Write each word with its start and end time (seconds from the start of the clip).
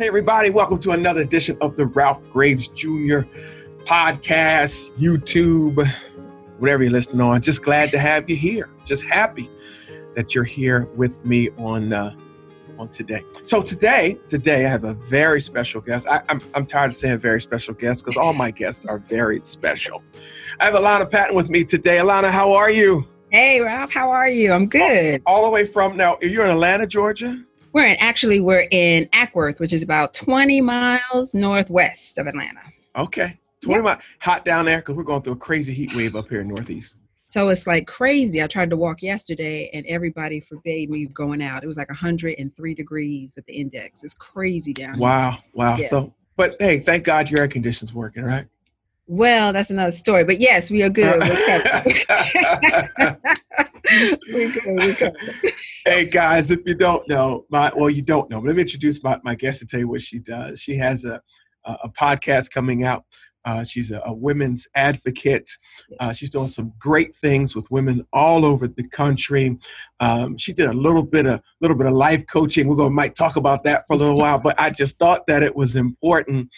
Hey, 0.00 0.08
everybody, 0.08 0.48
welcome 0.48 0.78
to 0.78 0.92
another 0.92 1.20
edition 1.20 1.58
of 1.60 1.76
the 1.76 1.84
Ralph 1.84 2.26
Graves 2.30 2.68
Jr. 2.68 3.20
podcast, 3.84 4.92
YouTube, 4.92 5.86
whatever 6.58 6.84
you're 6.84 6.90
listening 6.90 7.20
on. 7.20 7.42
Just 7.42 7.62
glad 7.62 7.90
to 7.90 7.98
have 7.98 8.30
you 8.30 8.34
here. 8.34 8.70
Just 8.86 9.04
happy 9.04 9.50
that 10.14 10.34
you're 10.34 10.42
here 10.42 10.88
with 10.96 11.22
me 11.26 11.50
on 11.58 11.92
uh, 11.92 12.16
on 12.78 12.88
today. 12.88 13.20
So 13.44 13.60
today, 13.60 14.16
today 14.26 14.64
I 14.64 14.70
have 14.70 14.84
a 14.84 14.94
very 14.94 15.42
special 15.42 15.82
guest. 15.82 16.08
I, 16.08 16.16
am 16.16 16.22
I'm, 16.30 16.40
I'm 16.54 16.66
tired 16.66 16.92
of 16.92 16.96
saying 16.96 17.18
very 17.18 17.42
special 17.42 17.74
guest 17.74 18.02
because 18.02 18.16
all 18.16 18.32
my 18.32 18.50
guests 18.50 18.86
are 18.86 19.00
very 19.00 19.42
special. 19.42 20.02
I 20.60 20.64
have 20.64 20.74
Elana 20.76 21.10
Patton 21.10 21.36
with 21.36 21.50
me 21.50 21.62
today. 21.62 21.98
Elana, 21.98 22.30
how 22.30 22.54
are 22.54 22.70
you? 22.70 23.06
Hey, 23.28 23.60
Ralph, 23.60 23.90
how 23.90 24.10
are 24.10 24.30
you? 24.30 24.50
I'm 24.50 24.66
good. 24.66 25.20
All, 25.26 25.36
all 25.36 25.44
the 25.44 25.50
way 25.50 25.66
from 25.66 25.98
now. 25.98 26.16
You're 26.22 26.46
in 26.46 26.52
Atlanta, 26.52 26.86
Georgia. 26.86 27.44
We're 27.72 27.86
in 27.86 27.96
actually 28.00 28.40
we're 28.40 28.66
in 28.70 29.06
Acworth, 29.06 29.60
which 29.60 29.72
is 29.72 29.82
about 29.82 30.12
20 30.14 30.60
miles 30.60 31.34
northwest 31.34 32.18
of 32.18 32.26
Atlanta. 32.26 32.60
Okay, 32.96 33.38
20 33.62 33.76
yep. 33.76 33.84
miles. 33.84 34.16
Hot 34.20 34.44
down 34.44 34.64
there 34.64 34.78
because 34.78 34.96
we're 34.96 35.04
going 35.04 35.22
through 35.22 35.34
a 35.34 35.36
crazy 35.36 35.72
heat 35.72 35.94
wave 35.94 36.16
up 36.16 36.28
here 36.28 36.40
in 36.40 36.48
Northeast. 36.48 36.96
So 37.28 37.48
it's 37.48 37.64
like 37.64 37.86
crazy. 37.86 38.42
I 38.42 38.48
tried 38.48 38.70
to 38.70 38.76
walk 38.76 39.02
yesterday 39.02 39.70
and 39.72 39.86
everybody 39.86 40.40
forbade 40.40 40.90
me 40.90 41.06
going 41.06 41.40
out. 41.40 41.62
It 41.62 41.68
was 41.68 41.76
like 41.76 41.88
103 41.88 42.74
degrees 42.74 43.36
with 43.36 43.46
the 43.46 43.52
index. 43.52 44.02
It's 44.02 44.14
crazy 44.14 44.72
down 44.72 44.98
wow, 44.98 45.30
here. 45.30 45.40
Wow, 45.54 45.70
wow. 45.70 45.76
Yeah. 45.78 45.86
So, 45.86 46.14
but 46.36 46.56
hey, 46.58 46.80
thank 46.80 47.04
God 47.04 47.30
your 47.30 47.42
air 47.42 47.48
conditioning's 47.48 47.94
working, 47.94 48.24
right? 48.24 48.46
Well, 49.06 49.52
that's 49.52 49.70
another 49.70 49.92
story. 49.92 50.24
But 50.24 50.40
yes, 50.40 50.72
we 50.72 50.82
are 50.82 50.88
good. 50.88 51.20
We're 51.20 51.28
good. 54.54 54.62
We're 54.66 54.94
good. 54.96 55.16
Hey 55.86 56.04
guys, 56.04 56.50
if 56.50 56.60
you 56.66 56.74
don't 56.74 57.08
know, 57.08 57.46
my 57.48 57.72
well, 57.74 57.88
you 57.88 58.02
don't 58.02 58.28
know. 58.28 58.40
Let 58.40 58.54
me 58.54 58.62
introduce 58.62 59.02
my, 59.02 59.18
my 59.24 59.34
guest 59.34 59.62
and 59.62 59.70
tell 59.70 59.80
you 59.80 59.88
what 59.88 60.02
she 60.02 60.18
does. 60.18 60.60
She 60.60 60.76
has 60.76 61.06
a 61.06 61.22
a, 61.64 61.72
a 61.84 61.88
podcast 61.88 62.50
coming 62.50 62.84
out. 62.84 63.04
Uh, 63.46 63.64
she's 63.64 63.90
a, 63.90 64.00
a, 64.04 64.12
women's 64.12 64.68
advocate. 64.74 65.48
Uh, 65.98 66.12
she's 66.12 66.28
doing 66.28 66.48
some 66.48 66.74
great 66.78 67.14
things 67.14 67.56
with 67.56 67.66
women 67.70 68.04
all 68.12 68.44
over 68.44 68.68
the 68.68 68.86
country. 68.88 69.56
Um, 70.00 70.36
she 70.36 70.52
did 70.52 70.68
a 70.68 70.74
little 70.74 71.02
bit 71.02 71.24
of 71.24 71.40
little 71.62 71.76
bit 71.78 71.86
of 71.86 71.94
life 71.94 72.26
coaching. 72.26 72.68
We're 72.68 72.76
going 72.76 72.90
to 72.90 72.94
might 72.94 73.14
talk 73.14 73.36
about 73.36 73.64
that 73.64 73.84
for 73.86 73.94
a 73.94 73.96
little 73.96 74.18
while, 74.18 74.38
but 74.38 74.60
I 74.60 74.68
just 74.68 74.98
thought 74.98 75.26
that 75.28 75.42
it 75.42 75.56
was 75.56 75.76
important 75.76 76.50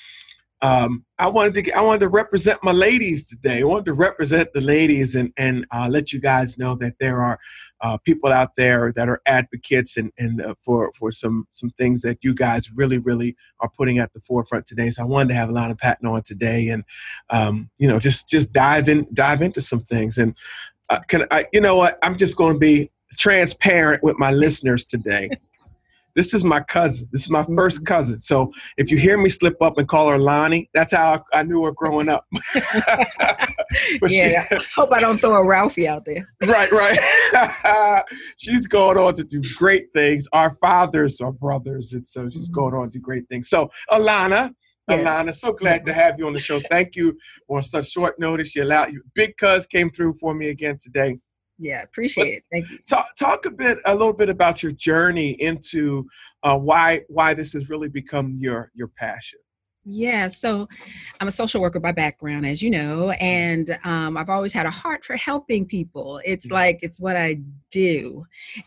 um, 0.62 1.04
I 1.18 1.28
wanted 1.28 1.54
to 1.54 1.62
get, 1.62 1.76
I 1.76 1.82
wanted 1.82 2.00
to 2.00 2.08
represent 2.08 2.62
my 2.62 2.70
ladies 2.70 3.28
today. 3.28 3.62
I 3.62 3.64
wanted 3.64 3.86
to 3.86 3.94
represent 3.94 4.52
the 4.54 4.60
ladies 4.60 5.16
and 5.16 5.32
and 5.36 5.66
uh, 5.72 5.88
let 5.90 6.12
you 6.12 6.20
guys 6.20 6.56
know 6.56 6.76
that 6.76 6.94
there 7.00 7.20
are 7.20 7.38
uh, 7.80 7.98
people 7.98 8.30
out 8.30 8.50
there 8.56 8.92
that 8.94 9.08
are 9.08 9.20
advocates 9.26 9.96
and 9.96 10.12
and 10.18 10.40
uh, 10.40 10.54
for 10.64 10.92
for 10.96 11.10
some 11.10 11.48
some 11.50 11.70
things 11.70 12.02
that 12.02 12.18
you 12.22 12.32
guys 12.32 12.70
really 12.76 12.98
really 12.98 13.36
are 13.58 13.70
putting 13.76 13.98
at 13.98 14.12
the 14.12 14.20
forefront 14.20 14.66
today. 14.66 14.90
So 14.90 15.02
I 15.02 15.06
wanted 15.06 15.30
to 15.30 15.34
have 15.34 15.48
Elana 15.48 15.76
Patton 15.76 16.06
on 16.06 16.22
today 16.22 16.68
and 16.68 16.84
um, 17.30 17.68
you 17.78 17.88
know 17.88 17.98
just 17.98 18.28
just 18.28 18.52
dive 18.52 18.88
in 18.88 19.08
dive 19.12 19.42
into 19.42 19.60
some 19.60 19.80
things 19.80 20.16
and 20.16 20.36
uh, 20.90 21.00
can 21.08 21.24
I 21.32 21.46
you 21.52 21.60
know 21.60 21.76
what 21.76 21.98
I'm 22.02 22.16
just 22.16 22.36
going 22.36 22.54
to 22.54 22.60
be 22.60 22.90
transparent 23.18 24.02
with 24.02 24.16
my 24.18 24.30
listeners 24.30 24.84
today. 24.84 25.28
This 26.14 26.34
is 26.34 26.44
my 26.44 26.60
cousin. 26.60 27.08
This 27.12 27.22
is 27.22 27.30
my 27.30 27.44
first 27.56 27.78
mm-hmm. 27.78 27.94
cousin. 27.94 28.20
So 28.20 28.52
if 28.76 28.90
you 28.90 28.98
hear 28.98 29.18
me 29.18 29.28
slip 29.28 29.60
up 29.62 29.78
and 29.78 29.88
call 29.88 30.08
her 30.08 30.18
Lonnie, 30.18 30.68
that's 30.74 30.94
how 30.94 31.24
I, 31.32 31.42
knew 31.42 31.64
her 31.64 31.72
growing 31.72 32.08
up. 32.08 32.26
yeah, 34.02 34.42
she, 34.48 34.56
hope 34.74 34.92
I 34.92 35.00
don't 35.00 35.18
throw 35.18 35.36
a 35.36 35.46
Ralphie 35.46 35.88
out 35.88 36.04
there. 36.04 36.28
right, 36.46 36.70
right. 36.70 38.04
she's 38.36 38.66
going 38.66 38.98
on 38.98 39.14
to 39.14 39.24
do 39.24 39.42
great 39.56 39.86
things. 39.94 40.28
Our 40.32 40.50
fathers 40.56 41.20
are 41.20 41.32
brothers, 41.32 41.92
and 41.92 42.04
so 42.06 42.28
she's 42.28 42.48
mm-hmm. 42.48 42.54
going 42.54 42.74
on 42.74 42.90
to 42.90 42.98
do 42.98 43.00
great 43.00 43.28
things. 43.28 43.48
So 43.48 43.70
Elana, 43.90 44.52
yeah. 44.88 44.98
Elana, 44.98 45.32
so 45.32 45.52
glad 45.52 45.84
to 45.86 45.92
have 45.92 46.16
you 46.18 46.26
on 46.26 46.32
the 46.34 46.40
show. 46.40 46.60
Thank 46.70 46.96
you 46.96 47.16
on 47.48 47.62
such 47.62 47.90
short 47.90 48.18
notice. 48.18 48.54
You 48.54 48.64
allowed 48.64 48.92
you. 48.92 49.02
Big 49.14 49.36
Cuz 49.36 49.66
came 49.66 49.90
through 49.90 50.14
for 50.20 50.34
me 50.34 50.50
again 50.50 50.76
today. 50.82 51.18
Yeah, 51.62 51.82
appreciate 51.82 52.24
but 52.24 52.28
it. 52.28 52.44
Thank 52.50 52.70
you. 52.70 52.78
Talk 52.88 53.06
talk 53.16 53.46
a 53.46 53.50
bit, 53.52 53.78
a 53.84 53.92
little 53.92 54.12
bit 54.12 54.28
about 54.28 54.64
your 54.64 54.72
journey 54.72 55.40
into 55.40 56.08
uh, 56.42 56.58
why 56.58 57.02
why 57.08 57.34
this 57.34 57.52
has 57.52 57.70
really 57.70 57.88
become 57.88 58.34
your 58.36 58.72
your 58.74 58.88
passion. 58.88 59.38
Yeah, 59.84 60.28
so 60.28 60.68
I'm 61.20 61.28
a 61.28 61.32
social 61.32 61.60
worker 61.60 61.80
by 61.80 61.92
background, 61.92 62.46
as 62.46 62.62
you 62.62 62.70
know, 62.70 63.10
and 63.12 63.78
um, 63.84 64.16
I've 64.16 64.28
always 64.28 64.52
had 64.52 64.64
a 64.66 64.70
heart 64.70 65.04
for 65.04 65.16
helping 65.16 65.66
people. 65.66 66.20
It's 66.24 66.46
mm-hmm. 66.46 66.54
like 66.54 66.78
it's 66.82 66.98
what 66.98 67.16
I 67.16 67.40
do, 67.70 68.24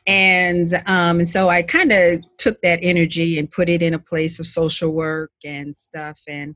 and 0.07 0.73
um, 0.85 1.19
and 1.19 1.27
so 1.27 1.49
I 1.49 1.63
kind 1.63 1.91
of 1.91 2.21
took 2.37 2.61
that 2.61 2.79
energy 2.81 3.39
and 3.39 3.51
put 3.51 3.69
it 3.69 3.81
in 3.81 3.93
a 3.93 3.99
place 3.99 4.39
of 4.39 4.47
social 4.47 4.91
work 4.91 5.31
and 5.43 5.75
stuff, 5.75 6.21
and 6.29 6.55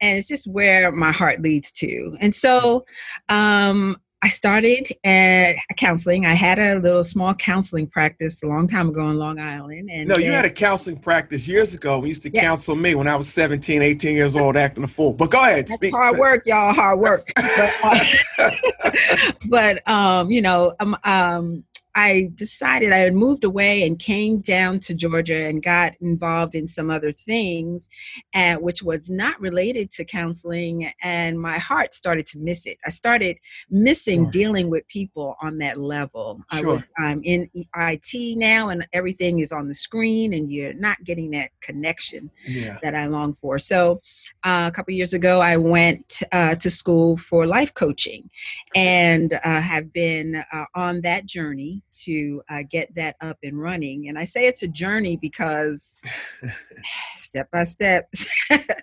and 0.00 0.18
it's 0.18 0.28
just 0.28 0.48
where 0.48 0.90
my 0.90 1.12
heart 1.12 1.42
leads 1.42 1.70
to. 1.72 2.16
And 2.20 2.34
so 2.34 2.84
um, 3.28 3.96
I 4.26 4.28
started 4.28 4.88
at 5.04 5.54
counseling. 5.76 6.26
I 6.26 6.34
had 6.34 6.58
a 6.58 6.80
little 6.80 7.04
small 7.04 7.32
counseling 7.32 7.86
practice 7.86 8.42
a 8.42 8.48
long 8.48 8.66
time 8.66 8.88
ago 8.88 9.08
in 9.08 9.20
Long 9.20 9.38
Island. 9.38 9.88
And 9.88 10.08
no, 10.08 10.16
you 10.16 10.32
had 10.32 10.44
a 10.44 10.50
counseling 10.50 10.96
practice 10.96 11.46
years 11.46 11.74
ago. 11.74 12.00
We 12.00 12.08
used 12.08 12.22
to 12.22 12.30
yes. 12.32 12.42
counsel 12.42 12.74
me 12.74 12.96
when 12.96 13.06
I 13.06 13.14
was 13.14 13.28
17, 13.32 13.82
18 13.82 14.16
years 14.16 14.34
old, 14.34 14.56
acting 14.56 14.82
a 14.82 14.88
fool. 14.88 15.12
But 15.12 15.30
go 15.30 15.40
ahead, 15.40 15.68
That's 15.68 15.74
speak. 15.74 15.94
Hard 15.94 16.18
work, 16.18 16.42
y'all. 16.44 16.74
Hard 16.74 16.98
work. 16.98 17.30
but, 17.36 17.74
uh, 17.84 18.50
but 19.48 19.88
um, 19.88 20.28
you 20.28 20.42
know, 20.42 20.74
um, 20.80 20.96
um, 21.04 21.62
I 21.96 22.30
decided 22.34 22.92
I 22.92 22.98
had 22.98 23.14
moved 23.14 23.42
away 23.42 23.86
and 23.86 23.98
came 23.98 24.40
down 24.40 24.80
to 24.80 24.94
Georgia 24.94 25.46
and 25.46 25.62
got 25.62 25.96
involved 26.02 26.54
in 26.54 26.66
some 26.66 26.90
other 26.90 27.10
things, 27.10 27.88
uh, 28.34 28.56
which 28.56 28.82
was 28.82 29.10
not 29.10 29.40
related 29.40 29.90
to 29.92 30.04
counseling. 30.04 30.92
And 31.02 31.40
my 31.40 31.56
heart 31.56 31.94
started 31.94 32.26
to 32.26 32.38
miss 32.38 32.66
it. 32.66 32.76
I 32.84 32.90
started 32.90 33.38
missing 33.70 34.24
sure. 34.24 34.30
dealing 34.30 34.68
with 34.68 34.86
people 34.88 35.36
on 35.40 35.56
that 35.58 35.80
level. 35.80 36.42
Sure. 36.52 36.68
I 36.68 36.70
was, 36.70 36.90
I'm 36.98 37.22
in 37.24 37.48
IT 37.54 38.36
now, 38.36 38.68
and 38.68 38.86
everything 38.92 39.38
is 39.38 39.50
on 39.50 39.66
the 39.66 39.74
screen, 39.74 40.34
and 40.34 40.52
you're 40.52 40.74
not 40.74 41.02
getting 41.02 41.30
that 41.30 41.48
connection 41.62 42.30
yeah. 42.46 42.76
that 42.82 42.94
I 42.94 43.06
long 43.06 43.32
for. 43.32 43.58
So, 43.58 44.02
uh, 44.44 44.68
a 44.68 44.70
couple 44.70 44.92
years 44.92 45.14
ago, 45.14 45.40
I 45.40 45.56
went 45.56 46.22
uh, 46.30 46.56
to 46.56 46.68
school 46.68 47.16
for 47.16 47.46
life 47.46 47.72
coaching, 47.72 48.28
and 48.74 49.32
uh, 49.32 49.60
have 49.62 49.94
been 49.94 50.44
uh, 50.52 50.64
on 50.74 51.00
that 51.00 51.24
journey 51.24 51.82
to 52.04 52.42
uh, 52.50 52.62
get 52.70 52.94
that 52.94 53.16
up 53.20 53.38
and 53.42 53.60
running. 53.60 54.08
And 54.08 54.18
I 54.18 54.24
say 54.24 54.46
it's 54.46 54.62
a 54.62 54.68
journey 54.68 55.16
because 55.16 55.96
step 57.16 57.50
by 57.50 57.64
step, 57.64 58.08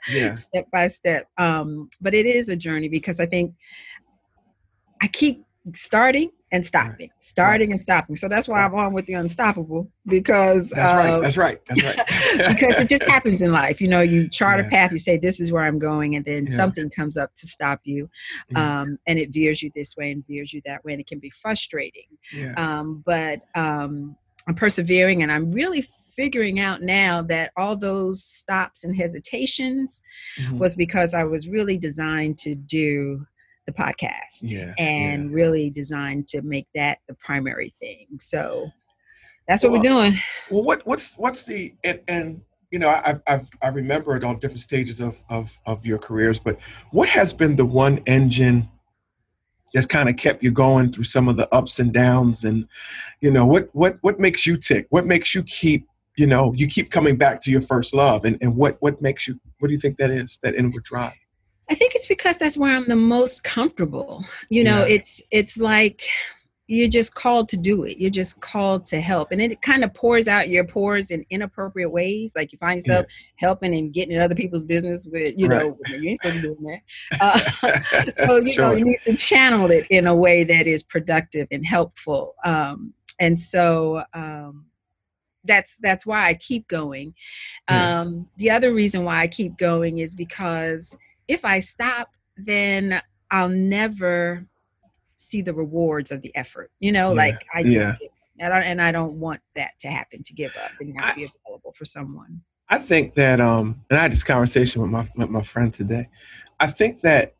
yeah. 0.09 0.35
step 0.35 0.68
by 0.72 0.88
step. 0.88 1.28
Um, 1.38 1.90
but 2.02 2.13
it 2.13 2.25
is 2.25 2.50
a 2.50 2.56
journey 2.56 2.90
because 2.90 3.19
I 3.19 3.25
think 3.25 3.53
I 5.02 5.07
keep 5.07 5.46
starting 5.75 6.31
and 6.53 6.64
stopping, 6.64 7.09
starting 7.19 7.69
right. 7.69 7.74
and 7.74 7.81
stopping. 7.81 8.16
So 8.16 8.30
that's 8.30 8.47
why 8.47 8.59
right. 8.59 8.66
I'm 8.66 8.75
on 8.75 8.94
with 8.94 9.08
the 9.08 9.14
unstoppable 9.14 9.91
because 10.06 10.69
that's 10.69 10.94
right. 10.94 11.19
That's 11.19 11.36
right. 11.36 11.58
That's 11.68 11.84
right. 11.84 12.08
because 12.53 12.84
it 12.84 12.90
just 12.90 13.09
happens 13.09 13.41
in 13.41 13.52
life. 13.52 13.81
You 13.81 13.88
know, 13.88 14.02
you 14.02 14.30
chart 14.30 14.59
yeah. 14.59 14.68
a 14.68 14.69
path, 14.69 14.91
you 14.91 15.00
say 15.00 15.18
this 15.18 15.41
is 15.41 15.52
where 15.52 15.64
I'm 15.64 15.80
going, 15.80 16.16
and 16.16 16.24
then 16.24 16.46
yeah. 16.47 16.56
something 16.56 16.91
comes 16.91 17.18
up 17.18 17.34
to 17.36 17.47
stop 17.47 17.81
you, 17.84 18.08
um, 18.56 19.00
and 19.08 19.18
it 19.18 19.34
veers 19.34 19.64
you 19.64 19.72
this 19.75 19.97
way 19.97 20.12
and 20.12 20.25
veers 20.28 20.53
you 20.53 20.62
that 20.66 20.86
way, 20.86 20.94
and 20.94 21.02
it 21.02 21.08
can 21.08 21.19
be 21.19 21.31
frustrating. 21.31 22.06
Um, 22.56 23.03
but 23.03 23.41
um, 23.56 24.16
I'm 24.47 24.53
persevering, 24.53 25.24
and 25.24 25.31
I'm 25.31 25.52
really 25.52 25.90
figuring 26.16 26.59
out 26.59 26.84
now 26.84 27.24
that 27.24 27.52
all 27.58 27.75
those 27.75 28.24
stops 28.24 28.84
and 28.84 28.96
hesitations 28.96 30.03
mm-hmm. 30.40 30.59
was 30.59 30.75
because 30.75 31.16
I 31.16 31.24
was 31.24 31.47
really 31.47 31.80
designed 31.80 32.38
to 32.40 32.53
do 32.53 33.25
the 33.66 33.74
podcast 33.74 34.44
yeah, 34.44 34.74
and 34.78 35.29
yeah. 35.29 35.35
really 35.35 35.69
designed 35.69 36.28
to 36.29 36.41
make 36.41 36.68
that 36.75 37.00
the 37.07 37.13
primary 37.16 37.74
thing. 37.79 38.07
So 38.19 38.69
that's 39.47 39.63
what 39.63 39.72
well, 39.72 39.79
we're 39.79 39.90
doing. 39.90 40.19
Well, 40.50 40.63
what 40.63 40.81
what's 40.85 41.16
what's 41.16 41.46
the 41.46 41.73
and, 41.84 42.02
and 42.08 42.41
you 42.72 42.79
know 42.79 42.90
I've 42.90 43.22
I've 43.28 43.49
I 43.61 43.70
remember 43.70 44.16
it 44.16 44.23
on 44.23 44.40
different 44.40 44.61
stages 44.61 44.99
of 44.99 45.23
of 45.29 45.58
of 45.66 45.85
your 45.85 45.97
careers, 45.97 46.40
but 46.40 46.59
what 46.91 47.09
has 47.09 47.34
been 47.34 47.55
the 47.55 47.66
one 47.66 47.99
engine 48.05 48.70
that's 49.73 49.85
kind 49.85 50.08
of 50.08 50.16
kept 50.17 50.43
you 50.43 50.52
going 50.52 50.91
through 50.91 51.03
some 51.03 51.28
of 51.28 51.35
the 51.35 51.53
ups 51.53 51.79
and 51.79 51.93
downs 51.93 52.43
and 52.43 52.67
you 53.22 53.32
know 53.32 53.46
what 53.46 53.70
what 53.73 53.97
what 54.02 54.20
makes 54.20 54.46
you 54.46 54.55
tick 54.55 54.85
what 54.91 55.05
makes 55.05 55.34
you 55.34 55.41
keep 55.43 55.88
you 56.16 56.28
know 56.28 56.53
you 56.55 56.67
keep 56.67 56.91
coming 56.91 57.17
back 57.17 57.41
to 57.41 57.52
your 57.52 57.61
first 57.61 57.93
love 57.93 58.23
and, 58.23 58.38
and 58.40 58.55
what 58.55 58.76
what 58.82 59.02
makes 59.02 59.28
you 59.28 59.40
what 59.59 59.67
do 59.70 59.73
you 59.73 59.79
think 59.79 59.97
that 59.97 60.11
is 60.11 60.38
that 60.43 60.53
inward 60.55 60.84
drive 60.84 61.14
I 61.70 61.76
think 61.76 61.96
it's 61.96 62.08
because 62.08 62.38
that's 62.38 62.58
where 62.58 62.76
I'm 62.76 62.88
the 62.88 62.96
most 62.96 63.44
comfortable. 63.44 64.24
You 64.50 64.64
know, 64.64 64.80
yeah. 64.80 64.96
it's 64.96 65.22
it's 65.32 65.58
like 65.58 66.08
you're 66.68 66.88
just 66.88 67.14
called 67.14 67.50
to 67.50 67.58
do 67.58 67.84
it. 67.84 67.98
You're 67.98 68.10
just 68.10 68.40
called 68.40 68.86
to 68.86 69.02
help. 69.02 69.32
And 69.32 69.42
it 69.42 69.62
kind 69.62 69.84
of 69.84 69.94
pours 69.94 70.28
out 70.28 70.50
your 70.50 70.64
pores 70.64 71.12
in 71.12 71.26
inappropriate 71.30 71.92
ways. 71.92 72.34
Like 72.36 72.52
you 72.52 72.58
find 72.58 72.80
yourself 72.80 73.06
yeah. 73.10 73.48
helping 73.48 73.76
and 73.76 73.94
getting 73.94 74.16
in 74.16 74.22
other 74.22 74.36
people's 74.36 74.64
business 74.64 75.08
with, 75.12 75.34
you 75.38 75.48
right. 75.48 75.62
know, 75.62 75.78
you 75.90 76.12
ain't 76.12 76.22
supposed 76.24 76.42
to 76.42 76.50
be 76.50 76.56
doing 76.56 76.82
that. 77.12 77.22
Uh, 77.22 78.12
so, 78.26 78.38
you 78.38 78.52
sure. 78.52 78.70
know, 78.70 78.74
you 78.74 78.86
need 78.86 79.00
to 79.04 79.16
channel 79.16 79.72
it 79.72 79.86
in 79.90 80.08
a 80.08 80.16
way 80.16 80.44
that 80.44 80.66
is 80.66 80.84
productive 80.84 81.48
and 81.52 81.66
helpful. 81.66 82.36
Um, 82.46 82.94
and 83.20 83.40
so, 83.40 84.04
um, 84.14 84.66
that's 85.46 85.78
that's 85.80 86.06
why 86.06 86.28
I 86.28 86.36
keep 86.36 86.70
going. 86.70 87.14
Yeah. 87.70 88.00
Um, 88.00 88.30
the 88.38 88.50
other 88.50 88.74
reason 88.74 89.04
why 89.04 89.20
I 89.20 89.28
keep 89.28 89.58
going 89.58 89.98
is 89.98 90.16
because 90.16 90.98
if 91.28 91.46
I 91.46 91.59
stop, 91.59 92.09
then 92.37 93.02
I'll 93.31 93.49
never 93.49 94.46
see 95.16 95.41
the 95.41 95.53
rewards 95.53 96.11
of 96.11 96.22
the 96.22 96.35
effort. 96.35 96.72
You 96.79 96.91
know, 96.91 97.09
Yeah. 97.09 97.16
like 97.16 97.46
I 97.53 97.64
just 97.64 98.02
Yeah. 98.02 98.08
and 98.40 98.53
I, 98.53 98.59
and 98.61 98.81
I 98.81 98.91
don't 98.91 99.20
want 99.20 99.40
that 99.55 99.78
to 99.79 99.87
happen 99.90 100.23
to 100.23 100.34
give 100.34 100.55
up 100.66 100.72
and 100.79 100.93
not 100.96 101.11
I- 101.11 101.16
be 101.16 101.23
available 101.46 101.73
for 101.78 101.85
someone. 101.85 102.41
I 102.70 102.78
think 102.79 103.14
that, 103.14 103.40
um, 103.40 103.84
and 103.90 103.99
I 103.99 104.03
had 104.03 104.11
this 104.11 104.23
conversation 104.23 104.81
with 104.81 104.90
my 104.90 105.05
with 105.16 105.29
my 105.29 105.41
friend 105.41 105.72
today. 105.73 106.09
I 106.59 106.67
think 106.67 107.02
that 107.02 107.35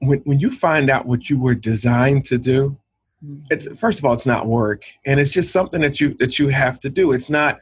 when 0.00 0.18
when 0.20 0.40
you 0.40 0.50
find 0.50 0.90
out 0.90 1.06
what 1.06 1.30
you 1.30 1.38
were 1.38 1.54
designed 1.54 2.24
to 2.26 2.38
do, 2.38 2.76
Mhm. 3.24 3.46
it's 3.50 3.78
first 3.78 3.98
of 3.98 4.04
all, 4.04 4.14
it's 4.14 4.26
not 4.26 4.46
work, 4.46 4.82
and 5.06 5.20
it's 5.20 5.30
just 5.32 5.52
something 5.52 5.80
that 5.82 6.00
you 6.00 6.14
that 6.14 6.38
you 6.38 6.48
have 6.48 6.80
to 6.80 6.88
do. 6.88 7.12
It's 7.12 7.30
not. 7.30 7.60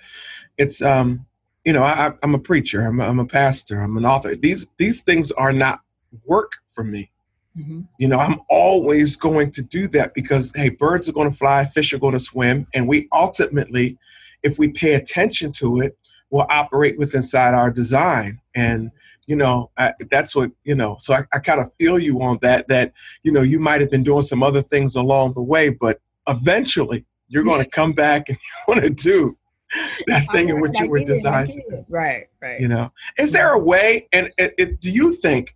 It's 0.57 0.81
um, 0.81 1.27
you 1.65 1.73
know, 1.73 1.83
I, 1.83 2.13
I'm 2.23 2.35
a 2.35 2.39
preacher. 2.39 2.83
I'm 2.83 3.01
a, 3.01 3.05
I'm 3.05 3.19
a 3.19 3.27
pastor. 3.27 3.81
I'm 3.81 3.97
an 3.97 4.07
author. 4.07 4.35
These 4.35 4.69
these 4.79 5.03
things 5.03 5.31
are 5.33 5.53
not 5.53 5.81
work 6.25 6.53
for 6.71 6.85
me. 6.85 7.11
Mhm. 7.59 7.87
You 7.99 8.09
know, 8.09 8.19
I'm 8.19 8.41
always 8.49 9.17
going 9.17 9.51
to 9.53 9.63
do 9.63 9.89
that 9.89 10.15
because 10.15 10.53
hey, 10.55 10.71
birds 10.71 11.09
are 11.09 11.13
going 11.13 11.31
to 11.31 11.37
fly, 11.37 11.65
fish 11.65 11.93
are 11.93 11.99
going 11.99 12.13
to 12.13 12.19
swim, 12.19 12.67
and 12.75 12.89
we 12.89 13.09
ultimately, 13.13 13.99
if 14.43 14.59
we 14.59 14.69
pay 14.69 14.95
attention 14.95 15.53
to 15.53 15.81
it, 15.81 15.99
will 16.31 16.47
operate 16.51 16.99
with 16.99 17.15
inside 17.15 17.55
our 17.55 17.71
design. 17.71 18.41
And 18.55 18.91
you 19.27 19.37
know, 19.37 19.71
I, 19.77 19.93
that's 20.11 20.35
what 20.35 20.51
you 20.65 20.75
know. 20.75 20.97
So 21.01 21.15
I, 21.15 21.25
I 21.35 21.39
kind 21.39 21.61
of 21.61 21.73
feel 21.79 21.99
you 21.99 22.21
on 22.23 22.39
that. 22.43 22.69
That 22.69 22.93
you 23.25 23.33
know, 23.33 23.43
you 23.43 23.59
might 23.59 23.81
have 23.81 23.91
been 23.91 24.03
doing 24.03 24.23
some 24.23 24.43
other 24.43 24.63
things 24.63 24.95
along 24.95 25.35
the 25.35 25.43
way, 25.43 25.71
but 25.71 26.01
eventually 26.29 27.05
you're 27.29 27.45
going 27.45 27.63
to 27.63 27.69
come 27.69 27.93
back 27.93 28.29
and 28.29 28.37
you 28.39 28.75
want 28.75 28.83
to 28.85 28.91
do 28.91 29.37
that 30.07 30.27
thing 30.33 30.49
in 30.49 30.61
which 30.61 30.79
you 30.81 30.89
were 30.89 31.01
designed 31.01 31.53
to 31.53 31.63
did. 31.71 31.85
Right, 31.89 32.29
right. 32.41 32.61
you 32.61 32.69
know 32.69 32.93
is 33.19 33.33
there 33.33 33.53
a 33.53 33.59
way 33.59 34.09
and 34.13 34.31
it, 34.39 34.55
it, 34.59 34.81
do 34.81 34.91
you 34.91 35.13
think 35.13 35.55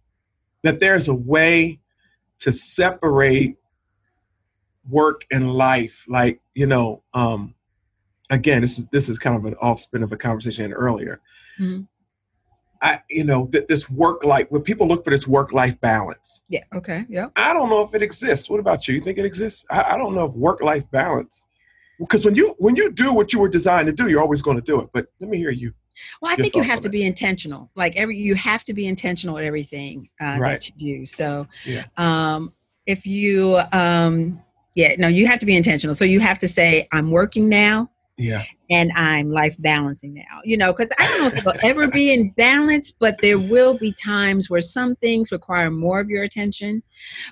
that 0.63 0.81
there's 0.81 1.09
a 1.09 1.15
way 1.15 1.81
to 2.39 2.53
separate 2.53 3.57
work 4.89 5.25
and 5.31 5.51
life 5.53 6.05
like 6.09 6.41
you 6.55 6.67
know 6.67 7.03
um 7.15 7.55
again 8.31 8.63
this 8.63 8.79
is 8.79 8.87
this 8.87 9.09
is 9.09 9.19
kind 9.19 9.37
of 9.37 9.45
an 9.45 9.55
offspin 9.63 10.03
of 10.03 10.11
a 10.13 10.17
conversation 10.17 10.73
earlier 10.73 11.21
Mhm. 11.61 11.87
i 12.81 13.01
you 13.09 13.23
know 13.25 13.47
that 13.53 13.69
this 13.69 13.89
work 13.89 14.25
life 14.25 14.47
when 14.51 14.63
people 14.63 14.89
look 14.89 15.05
for 15.05 15.11
this 15.11 15.29
work 15.29 15.53
life 15.53 15.81
balance 15.81 16.43
Yeah. 16.49 16.65
Okay. 16.75 17.05
Yep. 17.09 17.33
i 17.37 17.53
don't 17.55 17.71
know 17.71 17.83
if 17.83 17.95
it 17.95 18.03
exists 18.03 18.51
what 18.51 18.59
about 18.59 18.89
you 18.89 18.95
you 18.95 19.01
think 19.01 19.19
it 19.19 19.25
exists 19.25 19.65
i, 19.71 19.95
I 19.95 19.99
don't 19.99 20.15
know 20.15 20.27
if 20.27 20.35
work 20.35 20.61
life 20.61 20.91
balance 20.91 21.47
because 22.05 22.25
when 22.25 22.35
you 22.35 22.55
when 22.59 22.77
you 22.77 22.93
do 22.93 23.15
what 23.15 23.33
you 23.33 23.39
were 23.41 23.49
designed 23.49 23.87
to 23.87 23.93
do 23.93 24.09
you're 24.09 24.21
always 24.21 24.43
going 24.43 24.57
to 24.57 24.63
do 24.63 24.81
it 24.81 24.89
but 24.93 25.07
let 25.21 25.29
me 25.31 25.39
hear 25.39 25.51
you 25.51 25.73
Well, 26.21 26.33
I 26.33 26.37
think 26.37 26.55
you 26.55 26.63
have 26.63 26.81
to 26.81 26.89
it. 26.89 26.91
be 26.99 27.05
intentional. 27.07 27.71
Like 27.77 27.97
every, 27.97 28.17
you 28.19 28.35
have 28.35 28.65
to 28.65 28.75
be 28.75 28.87
intentional 28.87 29.39
at 29.39 29.45
everything 29.45 30.09
uh, 30.21 30.37
Right. 30.41 30.53
that 30.61 30.69
you 30.69 30.75
do. 30.99 31.07
So, 31.07 31.47
Yeah. 31.65 31.85
um, 31.97 32.53
if 32.87 33.07
you, 33.07 33.61
um, 33.73 34.41
yeah, 34.75 34.95
no, 34.99 35.07
you 35.09 35.27
have 35.27 35.39
to 35.41 35.47
be 35.47 35.55
intentional. 35.55 35.95
So 35.95 36.05
you 36.05 36.19
have 36.21 36.39
to 36.41 36.49
say, 36.49 36.89
"I'm 36.93 37.11
working 37.11 37.49
now." 37.49 37.91
yeah 38.19 38.43
and 38.73 38.91
I'm 38.97 39.31
life 39.31 39.57
balancing 39.61 40.15
now. 40.15 40.41
You 40.45 40.57
know, 40.57 40.73
because 40.73 40.91
I 40.99 41.07
don't 41.07 41.21
know 41.21 41.27
if 41.29 41.39
it'll 41.47 41.69
ever 41.69 41.89
be 41.89 42.13
in 42.13 42.31
balance, 42.31 42.91
but 42.91 43.21
there 43.21 43.39
will 43.39 43.77
be 43.79 43.93
times 43.93 44.49
where 44.51 44.61
some 44.61 44.97
things 44.97 45.31
require 45.31 45.71
more 45.71 46.01
of 46.01 46.09
your 46.09 46.23
attention. 46.25 46.83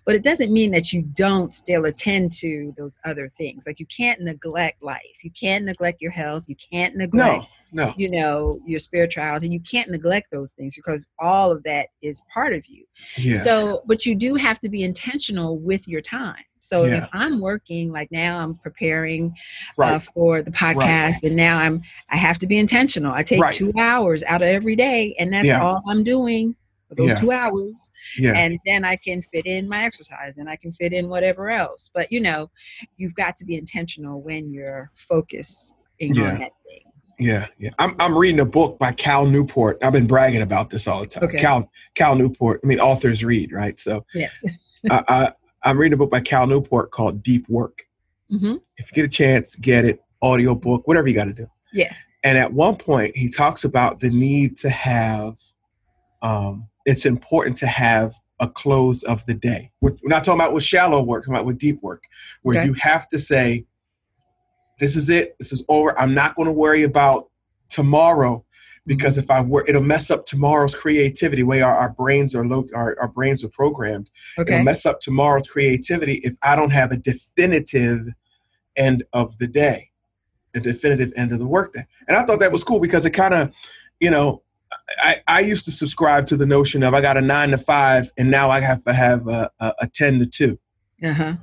But 0.05 0.15
it 0.15 0.23
doesn't 0.23 0.53
mean 0.53 0.71
that 0.73 0.93
you 0.93 1.03
don't 1.03 1.53
still 1.55 1.85
attend 1.87 2.33
to 2.33 2.75
those 2.77 2.99
other 3.05 3.29
things. 3.29 3.65
Like 3.67 3.81
you 3.81 3.87
can't 3.87 4.21
neglect 4.21 4.83
life. 4.83 5.01
You 5.23 5.31
can't 5.31 5.65
neglect 5.65 6.01
your 6.01 6.13
health. 6.13 6.45
You 6.49 6.57
can't 6.57 6.97
neglect, 6.97 7.45
no 7.73 7.87
no 7.87 7.95
you 7.97 8.11
know, 8.11 8.61
your 8.67 8.79
spirituality. 8.79 9.49
You 9.49 9.61
can't 9.61 9.91
neglect 9.91 10.29
those 10.33 10.53
things 10.53 10.75
because 10.77 11.09
all 11.19 11.51
of 11.53 11.63
that 11.65 11.89
is 12.03 12.23
part 12.33 12.53
of 12.53 12.67
you. 12.67 12.85
yeah 13.17 13.35
So, 13.35 13.83
but 13.87 14.07
you 14.07 14.15
do 14.15 14.35
have 14.35 14.61
to 14.61 14.69
be 14.69 14.83
intentional 14.83 15.59
with 15.59 15.87
your 15.89 16.01
time. 16.01 16.45
So 16.61 16.85
Yeah. 16.85 17.05
if 17.05 17.09
I'm 17.13 17.41
working, 17.41 17.91
like 17.91 18.11
now 18.13 18.39
I'm 18.39 18.55
preparing 18.55 19.35
right 19.77 19.95
uh, 19.95 19.99
for 19.99 20.43
the 20.43 20.51
podcast, 20.51 21.23
and 21.31 21.37
now 21.37 21.59
I'm 21.59 21.82
I 22.11 22.17
have 22.17 22.38
to 22.41 22.47
be 22.47 22.59
intentional. 22.59 23.12
I 23.15 23.23
take 23.23 23.41
Right. 23.41 23.55
two 23.55 23.73
hours 23.79 24.23
out 24.25 24.43
of 24.43 24.49
every 24.49 24.77
day, 24.77 25.15
and 25.19 25.32
that's 25.32 25.49
Yeah. 25.49 25.62
all 25.62 25.82
I'm 25.88 26.05
doing 26.05 26.55
those 26.97 27.06
Yeah. 27.09 27.15
two 27.15 27.31
hours. 27.31 27.88
yeah 28.19 28.32
And 28.37 28.59
then 28.67 28.85
I 28.85 28.97
can 28.97 29.23
fit 29.23 29.47
in 29.47 29.69
my 29.69 29.85
exercise, 29.85 30.37
and 30.38 30.50
I 30.50 30.56
can 30.56 30.73
fit 30.73 30.93
in 30.93 31.09
whatever 31.09 31.49
else. 31.50 31.88
But 31.94 32.11
you 32.12 32.21
know, 32.21 32.50
you've 32.97 33.15
got 33.15 33.37
to 33.37 33.44
be 33.44 33.55
intentional 33.55 34.21
when 34.21 34.53
you're 34.53 34.91
focusing 34.97 35.77
Yeah. 36.00 36.32
on 36.32 36.38
that 36.41 36.53
thing. 36.67 36.82
Yeah, 37.19 37.47
yeah. 37.59 37.71
I'm 37.79 37.94
I'm 38.00 38.19
reading 38.19 38.41
a 38.41 38.47
book 38.47 38.79
by 38.79 38.91
Cal 38.93 39.25
Newport. 39.25 39.79
I've 39.82 39.93
been 39.93 40.06
bragging 40.09 40.43
about 40.43 40.71
this 40.71 40.88
all 40.88 41.00
the 41.00 41.06
time. 41.06 41.25
Okay. 41.25 41.38
Cal 41.38 41.71
Cal 41.94 42.17
Newport. 42.17 42.61
I 42.65 42.67
mean, 42.67 42.81
authors 42.81 43.25
read, 43.25 43.53
right? 43.53 43.79
So 43.79 44.05
Yes. 44.15 44.43
I, 44.91 45.03
I 45.09 45.32
I'm 45.62 45.79
reading 45.79 45.94
a 45.94 45.99
book 45.99 46.11
by 46.11 46.21
Cal 46.21 46.47
Newport 46.49 46.91
called 46.91 47.23
Deep 47.23 47.49
Work. 47.49 47.85
hmm 48.31 48.56
If 48.79 48.91
you 48.91 48.94
get 48.97 49.05
a 49.05 49.09
chance, 49.09 49.55
get 49.56 49.85
it. 49.85 50.00
Audio 50.22 50.55
book, 50.55 50.87
whatever 50.87 51.08
you 51.08 51.14
got 51.14 51.25
to 51.26 51.32
do. 51.34 51.46
Yeah. 51.72 51.94
And 52.22 52.37
at 52.37 52.52
one 52.52 52.76
point, 52.76 53.17
he 53.17 53.31
talks 53.31 53.64
about 53.64 54.00
the 54.00 54.11
need 54.11 54.56
to 54.58 54.69
have. 54.70 55.38
Um, 56.22 56.69
it's 56.84 57.06
important 57.06 57.56
to 57.58 57.67
have 57.67 58.14
a 58.40 58.49
close 58.49 59.02
of 59.05 59.25
the 59.26 59.34
day. 59.34 59.70
We're 59.81 59.96
not 60.05 60.25
talking 60.25 60.40
about 60.40 60.52
with 60.52 60.64
shallow 60.64 61.02
work, 61.02 61.22
talking 61.25 61.34
about 61.34 61.46
with 61.46 61.58
deep 61.58 61.78
work, 61.82 62.05
where 62.43 62.58
Okay. 62.58 62.67
you 62.67 62.75
have 62.75 63.08
to 63.08 63.19
say, 63.19 63.64
"This 64.78 64.96
is 64.96 65.08
it. 65.11 65.37
This 65.38 65.52
is 65.52 65.64
over. 65.69 65.99
I'm 65.99 66.14
not 66.14 66.34
going 66.37 66.46
to 66.46 66.52
worry 66.52 66.82
about 66.82 67.28
tomorrow 67.69 68.44
because 68.87 69.19
if 69.19 69.31
I 69.31 69.40
were, 69.43 69.64
it'll 69.69 69.82
mess 69.82 70.11
up 70.11 70.26
tomorrow's 70.26 70.75
creativity. 70.75 71.43
Way 71.43 71.62
our, 71.62 71.75
our 71.76 71.90
brains 71.90 72.34
are 72.34 72.46
lo- 72.46 72.67
our, 72.75 72.96
our 73.00 73.08
brains 73.08 73.44
are 73.44 73.49
programmed. 73.50 74.11
Okay. 74.38 74.55
It'll 74.55 74.64
mess 74.64 74.84
up 74.87 75.00
tomorrow's 75.00 75.46
creativity 75.49 76.14
if 76.25 76.34
I 76.43 76.56
don't 76.56 76.72
have 76.72 76.90
a 76.93 76.96
definitive 76.99 78.08
end 78.76 79.05
of 79.12 79.37
the 79.38 79.46
day, 79.46 79.90
a 80.55 80.61
definitive 80.61 81.12
end 81.17 81.32
of 81.32 81.38
the 81.38 81.47
workday. 81.47 81.87
And 82.08 82.17
I 82.17 82.25
thought 82.25 82.41
that 82.41 82.52
was 82.52 82.64
cool 82.64 82.81
because 82.81 83.05
it 83.05 83.11
kind 83.11 83.35
of, 83.35 83.55
you 84.00 84.11
know, 84.11 84.43
I, 84.99 85.17
I 85.26 85.41
used 85.41 85.64
to 85.67 85.70
subscribe 85.73 86.26
to 86.29 86.37
the 86.37 86.47
notion 86.47 86.82
of 86.82 86.94
I 86.94 87.00
got 87.00 87.17
a 87.17 87.20
nine 87.20 87.50
to 87.50 87.58
five 87.58 88.11
and 88.17 88.31
now 88.31 88.50
I 88.50 88.61
have 88.61 88.82
to 88.85 88.93
have 88.93 89.26
a, 89.29 89.50
a, 89.61 89.73
a 89.82 89.87
10 89.88 90.20
to 90.20 90.26
two. 90.26 90.58
Uh 91.02 91.12
huh. 91.12 91.35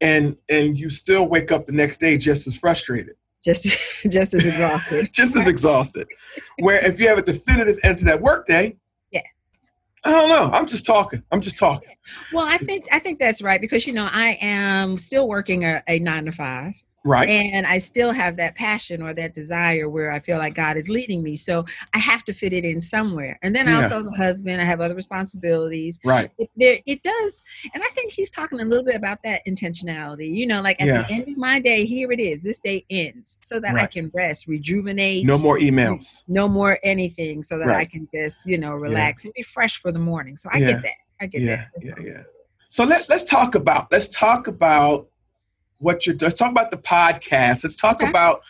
And, 0.00 0.36
and 0.48 0.78
you 0.78 0.88
still 0.90 1.28
wake 1.28 1.52
up 1.52 1.66
the 1.66 1.72
next 1.72 1.98
day 1.98 2.16
just 2.16 2.46
as 2.46 2.56
frustrated, 2.56 3.16
Just, 3.44 3.64
just 4.10 4.32
as 4.34 4.46
exhausted. 4.46 5.08
just 5.12 5.36
as 5.36 5.46
exhausted. 5.46 6.08
Where 6.58 6.84
if 6.84 6.98
you 6.98 7.08
have 7.08 7.18
a 7.18 7.22
definitive 7.22 7.78
end 7.82 7.98
to 7.98 8.04
that 8.06 8.20
workday, 8.22 8.78
Yeah. 9.10 9.20
I 10.04 10.10
don't 10.10 10.28
know. 10.30 10.50
I'm 10.56 10.66
just 10.66 10.86
talking. 10.86 11.22
I'm 11.30 11.42
just 11.42 11.58
talking. 11.58 11.94
Well, 12.32 12.46
I 12.48 12.56
think 12.56 12.86
I 12.90 12.98
think 12.98 13.18
that's 13.18 13.42
right 13.42 13.60
because 13.60 13.86
you 13.86 13.92
know 13.92 14.08
I 14.10 14.38
am 14.40 14.96
still 14.96 15.28
working 15.28 15.64
a, 15.64 15.82
a 15.86 15.98
nine 15.98 16.24
to 16.24 16.32
five, 16.32 16.72
Right. 17.04 17.28
and 17.30 17.66
I 17.66 17.78
still 17.78 18.12
have 18.12 18.36
that 18.36 18.56
passion 18.56 19.00
or 19.02 19.14
that 19.14 19.32
desire 19.34 19.88
where 19.88 20.12
I 20.12 20.20
feel 20.20 20.36
like 20.36 20.54
God 20.54 20.76
is 20.76 20.90
leading 20.90 21.22
me. 21.22 21.34
So 21.34 21.64
I 21.94 21.98
have 21.98 22.24
to 22.24 22.32
fit 22.34 22.52
it 22.52 22.64
in 22.66 22.80
somewhere. 22.80 23.38
And 23.42 23.56
then 23.56 23.68
I 23.68 23.74
also 23.76 23.96
have 23.96 24.06
a 24.06 24.10
husband. 24.10 24.60
I 24.60 24.64
have 24.64 24.82
other 24.82 24.94
responsibilities. 24.94 25.98
right. 26.04 26.30
It, 26.38 26.50
there, 26.56 26.78
it 26.86 27.02
does, 27.02 27.42
and 27.72 27.82
I 27.82 27.86
think 27.88 28.12
he's 28.12 28.28
talking 28.30 28.60
a 28.60 28.64
little 28.64 28.84
bit 28.84 28.96
about 28.96 29.18
that 29.24 29.40
intentionality. 29.48 30.30
You 30.30 30.46
know, 30.46 30.60
like 30.60 30.80
at 30.80 30.86
Yeah. 30.88 31.02
the 31.02 31.12
end 31.14 31.28
of 31.28 31.36
my 31.38 31.58
day, 31.60 31.84
here 31.86 32.12
it 32.12 32.20
is. 32.20 32.42
This 32.42 32.58
day 32.58 32.84
ends, 32.90 33.38
so 33.42 33.60
that 33.60 33.74
I 33.74 33.86
can 33.86 34.10
rest, 34.14 34.46
rejuvenate. 34.46 35.24
No 35.24 35.38
more 35.38 35.58
emails. 35.58 36.22
no 36.28 36.48
more 36.48 36.78
anything, 36.82 37.42
so 37.42 37.58
that 37.58 37.68
I 37.68 37.84
can 37.84 38.08
just 38.12 38.46
you 38.46 38.58
know 38.58 38.72
relax 38.74 39.24
and 39.24 39.32
be 39.34 39.42
fresh 39.42 39.78
for 39.78 39.90
the 39.92 39.98
morning. 39.98 40.36
So 40.36 40.48
I 40.52 40.58
Yeah. 40.58 40.72
get 40.72 40.82
that. 40.82 40.92
I 41.20 41.26
get 41.26 41.42
Yeah, 41.42 41.56
that. 41.56 41.82
Yeah, 41.82 41.94
sounds 41.94 42.10
yeah. 42.10 42.22
So 42.68 42.84
let, 42.84 43.08
let's 43.08 43.24
talk 43.24 43.54
about 43.54 43.90
let's 43.90 44.08
talk 44.08 44.46
about 44.46 45.08
what 45.80 46.06
you're 46.06 46.16
let's 46.20 46.34
talk 46.36 46.50
about 46.50 46.70
the 46.70 46.78
podcast. 46.78 47.64
Let's 47.64 47.76
talk 47.76 47.96
Okay. 48.00 48.08
about 48.08 48.40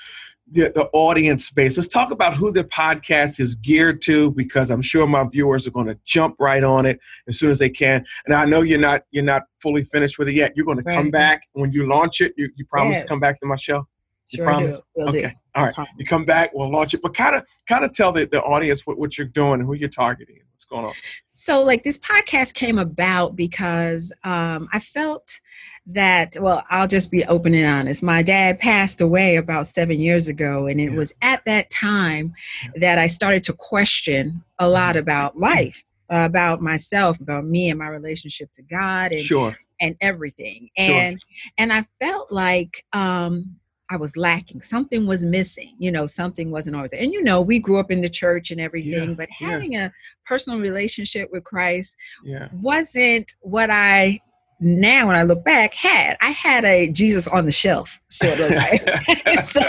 the, 0.52 0.72
the 0.75 0.88
audience 0.92 1.46
space. 1.46 1.76
Let's 1.76 1.88
talk 1.88 2.10
about 2.10 2.34
who 2.34 2.50
the 2.52 2.64
podcast 2.64 3.38
is 3.38 3.54
geared 3.54 4.02
to 4.02 4.32
because 4.32 4.68
I'm 4.68 4.82
sure 4.82 5.06
my 5.06 5.25
viewers 5.30 5.66
are 5.66 5.70
going 5.70 5.87
to 5.87 5.96
jump 6.04 6.34
right 6.40 6.64
on 6.64 6.87
it 6.87 6.99
as 7.28 7.38
soon 7.38 7.50
as 7.50 7.60
they 7.60 7.70
can. 7.70 8.04
And 8.26 8.34
I 8.34 8.44
know 8.46 8.62
you're 8.62 8.80
not 8.80 9.02
you're 9.12 9.25
not 9.25 9.44
fully 9.62 9.82
finished 9.84 10.18
with 10.18 10.28
it 10.28 10.34
yet. 10.34 10.52
You're 10.56 10.66
going 10.66 10.78
to 10.78 10.84
come 10.84 11.10
back 11.10 11.42
when 11.52 11.72
you 11.72 11.88
launch 11.88 12.20
it. 12.20 12.34
You, 12.37 12.50
you 12.56 12.64
promise 12.66 12.96
Yes. 12.96 13.02
to 13.02 13.08
come 13.08 13.20
back 13.20 13.38
to 13.40 13.46
my 13.46 13.56
show. 13.56 13.87
You 14.32 14.37
Sure 14.38 14.44
promise? 14.44 14.76
do. 14.76 14.82
Will 14.96 15.08
okay. 15.10 15.20
do. 15.22 15.28
All 15.54 15.64
right. 15.66 15.88
You 15.99 16.04
come 16.04 16.25
back, 16.25 16.50
we'll 16.54 16.70
launch 16.70 16.94
it. 16.94 17.00
But 17.02 17.14
kind 17.14 17.34
of 17.37 17.44
kind 17.68 17.84
of 17.84 17.92
tell 17.92 18.12
the, 18.12 18.26
the 18.26 18.40
audience 18.42 18.87
what, 18.87 18.99
what 18.99 19.16
you're 19.18 19.26
doing 19.28 19.54
and 19.60 19.64
who 19.64 19.75
you're 19.75 19.88
targeting. 19.88 20.40
Going 20.70 20.84
on? 20.86 20.92
So, 21.26 21.62
like, 21.62 21.82
this 21.82 21.98
podcast 21.98 22.54
came 22.54 22.78
about 22.78 23.34
because 23.36 24.12
um, 24.24 24.68
I 24.72 24.78
felt 24.78 25.40
that, 25.86 26.36
well, 26.40 26.64
I'll 26.70 26.86
just 26.86 27.10
be 27.10 27.24
open 27.24 27.54
and 27.54 27.66
honest. 27.66 28.02
My 28.02 28.22
dad 28.22 28.58
passed 28.58 29.00
away 29.00 29.36
about 29.36 29.66
seven 29.66 30.00
years 30.00 30.28
ago, 30.28 30.66
and 30.66 30.80
it 30.80 30.90
Yeah. 30.92 30.96
was 30.96 31.12
at 31.22 31.44
that 31.46 31.70
time 31.70 32.34
that 32.76 32.98
I 32.98 33.06
started 33.06 33.42
to 33.44 33.52
question 33.52 34.42
a 34.58 34.68
lot 34.68 34.94
Mm-hmm. 34.94 35.00
about 35.00 35.38
life, 35.38 35.82
uh, 36.12 36.24
about 36.24 36.60
myself, 36.62 37.18
about 37.20 37.44
me 37.44 37.68
and 37.70 37.78
my 37.78 37.88
relationship 37.88 38.52
to 38.54 38.62
God, 38.62 39.12
and 39.12 39.20
Sure. 39.20 39.56
and 39.80 39.98
everythure. 40.00 40.68
Sure. 40.78 40.94
And 40.94 41.20
and 41.58 41.72
I 41.72 41.84
felt 42.00 42.30
like 42.30 42.84
um, 42.92 43.56
I 43.90 43.97
was 43.97 44.16
lacking. 44.16 44.61
Something 44.61 45.06
was 45.06 45.25
missing. 45.25 45.75
You 45.78 45.90
know, 45.90 46.06
something 46.06 46.50
wasn't 46.50 46.76
always 46.76 46.92
there. 46.92 47.00
And 47.00 47.12
you 47.12 47.23
know, 47.23 47.40
we 47.40 47.59
grew 47.59 47.80
up 47.80 47.90
in 47.90 48.00
the 48.00 48.09
church 48.09 48.50
and 48.50 48.61
everything, 48.61 49.11
yeah, 49.11 49.14
but 49.14 49.28
having 49.30 49.73
yeah. 49.73 49.87
a 49.87 49.90
personal 50.25 50.61
relationship 50.61 51.28
with 51.32 51.44
Christ 51.44 51.97
yeah. 52.25 52.49
wasn't 52.52 53.35
what 53.40 53.70
I 53.70 54.20
now 54.61 55.06
when 55.06 55.16
I 55.16 55.23
look 55.23 55.44
back 55.44 55.75
had. 55.75 56.16
I 56.20 56.30
had 56.30 56.64
a 56.64 56.88
Jesus 56.90 57.26
on 57.28 57.47
the 57.47 57.50
shelf 57.50 58.00
sort 58.09 58.38
of 58.38 58.50
like. 58.50 58.80
so 59.44 59.61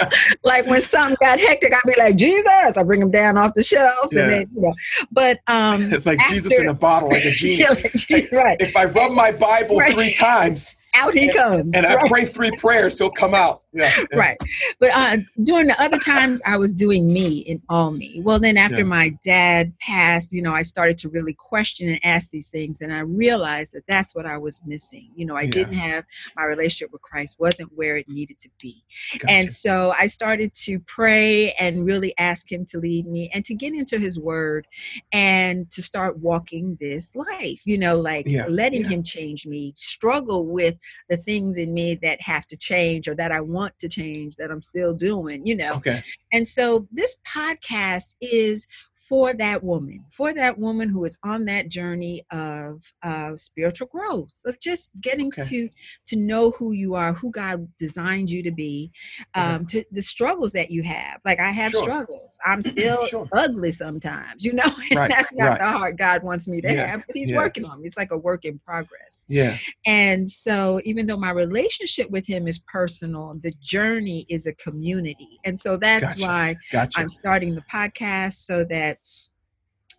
like 0.43 0.67
when 0.67 0.81
something 0.81 1.17
got 1.19 1.39
hectic, 1.39 1.73
I'd 1.73 1.81
be 1.87 1.95
like, 1.97 2.15
Jesus, 2.15 2.77
I 2.77 2.83
bring 2.83 3.01
him 3.01 3.11
down 3.11 3.37
off 3.37 3.53
the 3.55 3.63
shelf. 3.63 4.09
Yeah. 4.11 4.23
And 4.23 4.31
then, 4.31 4.47
you 4.53 4.61
know. 4.61 4.73
But 5.11 5.39
um 5.47 5.81
it's 5.91 6.05
like 6.05 6.19
after, 6.19 6.35
Jesus 6.35 6.59
in 6.59 6.67
a 6.67 6.73
bottle, 6.73 7.09
like 7.09 7.25
a 7.25 7.31
genie. 7.31 7.63
like, 7.63 8.31
right. 8.31 8.57
If 8.59 8.75
I 8.75 8.85
rub 8.85 9.13
my 9.13 9.31
Bible 9.31 9.77
right. 9.77 9.93
three 9.93 10.13
times, 10.13 10.75
out 10.93 11.13
he 11.13 11.31
comes. 11.31 11.71
And 11.73 11.85
I 11.85 11.95
pray 12.07 12.25
three 12.25 12.51
prayers, 12.57 12.99
he'll 12.99 13.09
come 13.09 13.33
out. 13.33 13.60
Yeah, 13.73 13.91
yeah. 13.97 14.05
Right. 14.17 14.37
But 14.79 14.91
uh, 14.93 15.17
during 15.43 15.67
the 15.67 15.81
other 15.81 15.97
times, 15.97 16.41
I 16.45 16.57
was 16.57 16.73
doing 16.73 17.11
me 17.11 17.39
in 17.39 17.61
all 17.69 17.91
me. 17.91 18.21
Well, 18.23 18.39
then 18.39 18.57
after 18.57 18.79
yeah. 18.79 18.83
my 18.83 19.09
dad 19.23 19.73
passed, 19.79 20.33
you 20.33 20.41
know, 20.41 20.53
I 20.53 20.61
started 20.61 20.97
to 20.99 21.09
really 21.09 21.33
question 21.33 21.89
and 21.89 21.99
ask 22.03 22.31
these 22.31 22.49
things. 22.49 22.81
And 22.81 22.93
I 22.93 22.99
realized 22.99 23.73
that 23.73 23.83
that's 23.87 24.13
what 24.13 24.25
I 24.25 24.37
was 24.37 24.61
missing. 24.65 25.09
You 25.15 25.25
know, 25.25 25.35
I 25.35 25.47
didn't 25.47 25.73
have 25.73 26.05
my 26.35 26.43
relationship 26.43 26.91
with 26.91 27.01
Christ 27.01 27.39
wasn't 27.39 27.71
where 27.75 27.95
it 27.95 28.09
needed 28.09 28.37
to 28.39 28.49
be. 28.59 28.83
Gotcha. 29.13 29.31
And 29.31 29.53
so 29.53 29.93
I 29.97 30.07
started 30.07 30.53
to 30.65 30.79
pray 30.79 31.53
and 31.53 31.85
really 31.85 32.13
ask 32.17 32.51
him 32.51 32.65
to 32.67 32.79
lead 32.79 33.07
me 33.07 33.29
and 33.33 33.45
to 33.45 33.53
get 33.53 33.73
into 33.73 33.97
his 33.97 34.19
word 34.19 34.67
and 35.11 35.69
to 35.71 35.81
start 35.81 36.17
walking 36.17 36.77
this 36.79 37.15
life, 37.15 37.61
you 37.65 37.77
know, 37.77 37.99
like 37.99 38.27
letting 38.49 38.83
him 38.83 39.03
change 39.03 39.45
me, 39.45 39.73
struggle 39.77 40.45
with 40.45 40.77
the 41.09 41.17
things 41.17 41.57
in 41.57 41.73
me 41.73 41.95
that 41.95 42.21
have 42.21 42.45
to 42.47 42.57
change 42.57 43.07
or 43.07 43.15
that 43.15 43.31
I 43.31 43.41
want 43.41 43.60
to 43.79 43.89
change 43.89 44.35
that 44.37 44.51
I'm 44.51 44.61
still 44.61 44.93
doing, 44.93 45.45
you 45.45 45.55
know. 45.55 45.73
Okay. 45.75 46.03
And 46.31 46.47
so 46.47 46.87
this 46.91 47.17
podcast 47.27 48.15
is 48.21 48.67
for 49.07 49.33
that 49.33 49.63
woman, 49.63 50.05
for 50.11 50.33
that 50.33 50.59
woman 50.59 50.87
who 50.89 51.03
is 51.05 51.17
on 51.23 51.45
that 51.45 51.69
journey 51.69 52.23
of 52.31 52.83
uh, 53.01 53.35
spiritual 53.35 53.87
growth, 53.87 54.29
of 54.45 54.59
just 54.59 54.91
getting 55.01 55.27
okay. 55.27 55.43
to 55.43 55.69
to 56.05 56.15
know 56.15 56.51
who 56.51 56.71
you 56.71 56.93
are, 56.93 57.13
who 57.13 57.31
God 57.31 57.67
designed 57.79 58.29
you 58.29 58.43
to 58.43 58.51
be, 58.51 58.91
um, 59.33 59.65
to 59.67 59.83
the 59.91 60.01
struggles 60.01 60.51
that 60.51 60.69
you 60.69 60.83
have. 60.83 61.19
Like 61.25 61.39
I 61.39 61.51
have 61.51 61.71
sure. 61.71 61.83
struggles. 61.83 62.37
I'm 62.45 62.61
still 62.61 63.05
sure. 63.07 63.27
ugly 63.33 63.71
sometimes, 63.71 64.45
you 64.45 64.53
know. 64.53 64.63
Right. 64.93 65.09
That's 65.09 65.31
not 65.33 65.45
right. 65.45 65.59
the 65.59 65.67
heart 65.67 65.97
God 65.97 66.21
wants 66.21 66.49
me 66.49 66.59
to 66.59 66.73
yeah. 66.73 66.85
have, 66.85 67.03
but 67.07 67.15
He's 67.15 67.29
yeah. 67.29 67.37
working 67.37 67.63
on 67.63 67.79
me. 67.79 67.87
It's 67.87 67.95
like 67.95 68.11
a 68.11 68.17
work 68.17 68.43
in 68.43 68.59
progress. 68.59 69.25
Yeah. 69.29 69.57
And 69.85 70.29
so, 70.29 70.81
even 70.83 71.07
though 71.07 71.17
my 71.17 71.31
relationship 71.31 72.09
with 72.09 72.27
Him 72.27 72.45
is 72.45 72.59
personal, 72.59 73.39
the 73.41 73.53
journey 73.61 74.25
is 74.27 74.47
a 74.47 74.53
community, 74.53 75.39
and 75.45 75.57
so 75.57 75.77
that's 75.77 76.13
gotcha. 76.13 76.21
why 76.21 76.55
gotcha. 76.71 76.99
I'm 76.99 77.09
starting 77.09 77.55
the 77.55 77.63
podcast 77.71 78.33
so 78.33 78.65
that 78.65 78.90
that 78.91 78.99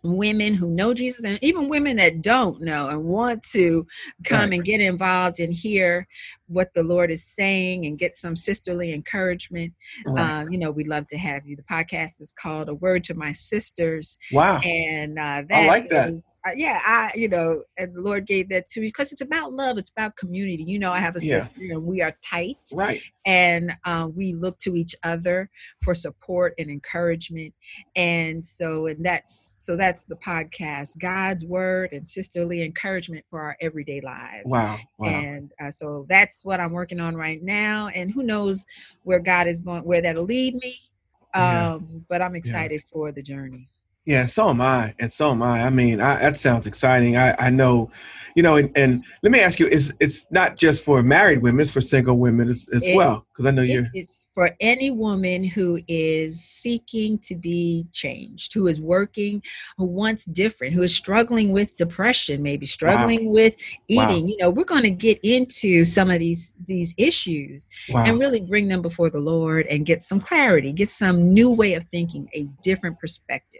women 0.03 0.53
who 0.53 0.67
know 0.69 0.93
Jesus 0.93 1.23
and 1.23 1.39
even 1.41 1.69
women 1.69 1.97
that 1.97 2.21
don't 2.21 2.61
know 2.61 2.89
and 2.89 3.03
want 3.05 3.41
to 3.43 3.87
come 4.25 4.51
and 4.51 4.65
get 4.65 4.81
involved 4.81 5.39
and 5.39 5.53
hear 5.53 6.07
what 6.47 6.73
the 6.73 6.83
Lord 6.83 7.11
is 7.11 7.23
saying 7.25 7.85
and 7.85 7.97
get 7.97 8.15
some 8.15 8.35
sisterly 8.35 8.93
encouragement. 8.93 9.73
Right. 10.05 10.41
Um, 10.41 10.51
you 10.51 10.57
know, 10.57 10.71
we'd 10.71 10.87
love 10.87 11.07
to 11.07 11.17
have 11.17 11.45
you. 11.45 11.55
The 11.55 11.63
podcast 11.63 12.19
is 12.21 12.33
called 12.39 12.69
A 12.69 12.73
Word 12.73 13.03
to 13.05 13.13
My 13.13 13.31
Sisters. 13.31 14.17
Wow. 14.31 14.59
And 14.59 15.17
uh, 15.17 15.43
that 15.49 15.51
I 15.51 15.67
like 15.67 15.89
that. 15.89 16.13
Is, 16.13 16.39
uh, 16.45 16.51
yeah, 16.55 16.81
I, 16.85 17.11
you 17.15 17.29
know, 17.29 17.63
and 17.77 17.95
the 17.95 18.01
Lord 18.01 18.27
gave 18.27 18.49
that 18.49 18.69
to 18.69 18.81
me 18.81 18.87
because 18.87 19.11
it's 19.11 19.21
about 19.21 19.53
love. 19.53 19.77
It's 19.77 19.89
about 19.89 20.17
community. 20.17 20.63
You 20.63 20.79
know, 20.79 20.91
I 20.91 20.99
have 20.99 21.15
a 21.15 21.23
yeah. 21.23 21.39
sister 21.39 21.63
and 21.63 21.83
we 21.83 22.01
are 22.01 22.15
tight. 22.23 22.57
Right. 22.73 23.01
And 23.25 23.71
uh, 23.85 24.09
we 24.13 24.33
look 24.33 24.59
to 24.59 24.75
each 24.75 24.95
other 25.03 25.49
for 25.81 25.93
support 25.93 26.53
and 26.57 26.69
encouragement. 26.69 27.53
And 27.95 28.45
so, 28.45 28.87
and 28.87 29.05
that's, 29.05 29.63
so 29.65 29.77
that's 29.77 30.03
the 30.03 30.15
podcast, 30.15 30.99
God's 30.99 31.45
word 31.45 31.93
and 31.93 32.07
sisterly 32.07 32.61
encouragement 32.63 33.25
for 33.29 33.39
our 33.39 33.55
everyday 33.61 34.01
lives. 34.01 34.43
Wow. 34.47 34.77
wow. 34.99 35.07
And 35.07 35.51
uh, 35.61 35.71
so 35.71 36.05
that's 36.09 36.32
what 36.43 36.59
I'm 36.59 36.71
working 36.71 36.99
on 36.99 37.15
right 37.15 37.41
now. 37.41 37.89
And 37.89 38.11
who 38.11 38.23
knows 38.23 38.65
where 39.03 39.19
God 39.19 39.47
is 39.47 39.61
going, 39.61 39.83
where 39.83 40.01
that'll 40.01 40.23
lead 40.23 40.55
me. 40.55 40.79
Um, 41.33 41.41
yeah. 41.41 41.79
But 42.09 42.21
I'm 42.21 42.35
excited 42.35 42.81
yeah. 42.85 42.91
for 42.91 43.11
the 43.11 43.21
journey. 43.21 43.69
Yeah, 44.05 44.25
so 44.25 44.49
am 44.49 44.59
I, 44.59 44.93
and 44.99 45.09
so 45.09 45.31
am 45.31 45.41
I. 45.41 45.61
I 45.61 45.69
mean, 45.69 46.01
I, 46.01 46.19
that 46.19 46.35
sounds 46.35 46.67
exciting. 46.67 47.15
I, 47.15 47.35
I 47.39 47.49
know, 47.49 47.89
you 48.35 48.43
know, 48.43 48.57
and, 48.57 48.69
and 48.75 49.05
let 49.21 49.31
me 49.31 49.39
ask 49.39 49.59
you: 49.59 49.65
is 49.65 49.93
it's 50.01 50.29
not 50.29 50.57
just 50.57 50.83
for 50.83 51.01
married 51.01 51.41
women; 51.41 51.61
it's 51.61 51.71
for 51.71 51.79
single 51.79 52.17
women 52.17 52.49
as, 52.49 52.67
as 52.73 52.85
it, 52.85 52.97
well? 52.97 53.25
Because 53.31 53.45
I 53.45 53.51
know 53.51 53.61
you're. 53.61 53.87
It's 53.93 54.25
for 54.33 54.51
any 54.59 54.91
woman 54.91 55.45
who 55.45 55.79
is 55.87 56.43
seeking 56.43 57.17
to 57.19 57.35
be 57.35 57.87
changed, 57.93 58.53
who 58.53 58.67
is 58.67 58.81
working, 58.81 59.41
who 59.77 59.85
wants 59.85 60.25
different, 60.25 60.73
who 60.73 60.83
is 60.83 60.93
struggling 60.93 61.53
with 61.53 61.77
depression, 61.77 62.43
maybe 62.43 62.65
struggling 62.65 63.27
wow. 63.27 63.31
with 63.31 63.55
eating. 63.87 64.23
Wow. 64.23 64.27
You 64.27 64.37
know, 64.37 64.49
we're 64.49 64.65
going 64.65 64.83
to 64.83 64.89
get 64.89 65.17
into 65.23 65.85
some 65.85 66.11
of 66.11 66.19
these 66.19 66.55
these 66.65 66.93
issues 66.97 67.69
wow. 67.87 68.03
and 68.05 68.19
really 68.19 68.41
bring 68.41 68.67
them 68.67 68.81
before 68.81 69.09
the 69.09 69.21
Lord 69.21 69.65
and 69.67 69.85
get 69.85 70.03
some 70.03 70.19
clarity, 70.19 70.73
get 70.73 70.89
some 70.89 71.33
new 71.33 71.55
way 71.55 71.75
of 71.75 71.85
thinking, 71.85 72.27
a 72.33 72.43
different 72.63 72.99
perspective. 72.99 73.52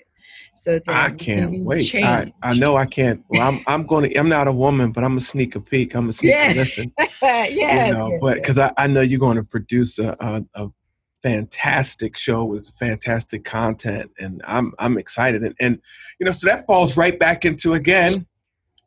So 0.53 0.79
I 0.87 1.09
can't 1.11 1.65
wait. 1.65 1.93
I, 1.95 2.31
I 2.43 2.53
know 2.53 2.75
I 2.75 2.85
can't. 2.85 3.23
Well, 3.29 3.41
I'm 3.41 3.63
I'm 3.65 3.85
going 3.85 4.09
to. 4.09 4.15
I'm 4.15 4.29
not 4.29 4.47
a 4.47 4.51
woman, 4.51 4.91
but 4.91 5.03
I'm 5.03 5.17
a 5.17 5.21
sneak 5.21 5.55
a 5.55 5.59
peek. 5.59 5.95
I'm 5.95 6.09
a 6.09 6.13
sneak 6.13 6.31
yeah. 6.31 6.53
listen. 6.55 6.93
yes, 7.21 7.51
you 7.51 7.93
know, 7.93 8.09
yes, 8.11 8.19
but 8.21 8.35
because 8.35 8.59
I, 8.59 8.71
I 8.77 8.87
know 8.87 9.01
you're 9.01 9.19
going 9.19 9.37
to 9.37 9.43
produce 9.43 9.97
a, 9.97 10.15
a, 10.19 10.45
a 10.55 10.69
fantastic 11.23 12.17
show 12.17 12.43
with 12.43 12.69
fantastic 12.79 13.43
content, 13.43 14.11
and 14.19 14.41
I'm 14.45 14.73
I'm 14.77 14.97
excited. 14.97 15.43
And, 15.43 15.55
and 15.59 15.81
you 16.19 16.25
know, 16.25 16.31
so 16.31 16.47
that 16.47 16.67
falls 16.67 16.97
right 16.97 17.17
back 17.17 17.45
into 17.45 17.73
again 17.73 18.27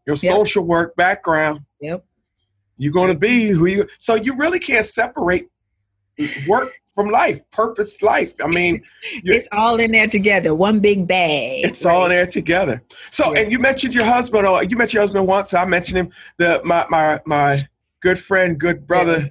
your 0.07 0.17
yep. 0.17 0.37
social 0.37 0.65
work 0.65 0.95
background. 0.95 1.61
Yep. 1.81 2.05
You're 2.79 2.93
going 2.93 3.13
to 3.13 3.19
be 3.19 3.49
who 3.49 3.67
you. 3.67 3.89
So 3.99 4.15
you 4.15 4.39
really 4.39 4.61
can't 4.61 4.85
separate 4.85 5.49
work 6.47 6.73
from 6.97 7.11
life, 7.11 7.49
purpose 7.53 8.03
life. 8.03 8.33
I 8.43 8.49
mean, 8.49 8.83
it's 9.23 9.47
all 9.53 9.79
in 9.79 9.93
there 9.93 10.09
together, 10.09 10.55
one 10.55 10.81
big 10.81 11.07
bag. 11.07 11.65
It's 11.65 11.85
right? 11.85 11.95
all 11.95 12.05
in 12.07 12.11
there 12.11 12.27
together. 12.27 12.83
So, 13.13 13.33
yeah. 13.33 13.43
and 13.43 13.53
you 13.53 13.61
mentioned 13.61 13.95
your 13.95 14.07
husband, 14.07 14.47
or 14.47 14.65
you 14.65 14.77
mentioned 14.77 14.95
your 14.95 15.03
husband 15.03 15.29
once. 15.29 15.55
I 15.55 15.65
mentioned 15.67 15.99
him. 15.99 16.11
The 16.39 16.61
my 16.65 16.87
my 16.91 17.21
my 17.27 17.69
good 18.01 18.19
friend, 18.19 18.59
good 18.59 18.87
brother, 18.87 19.19
yes. 19.19 19.31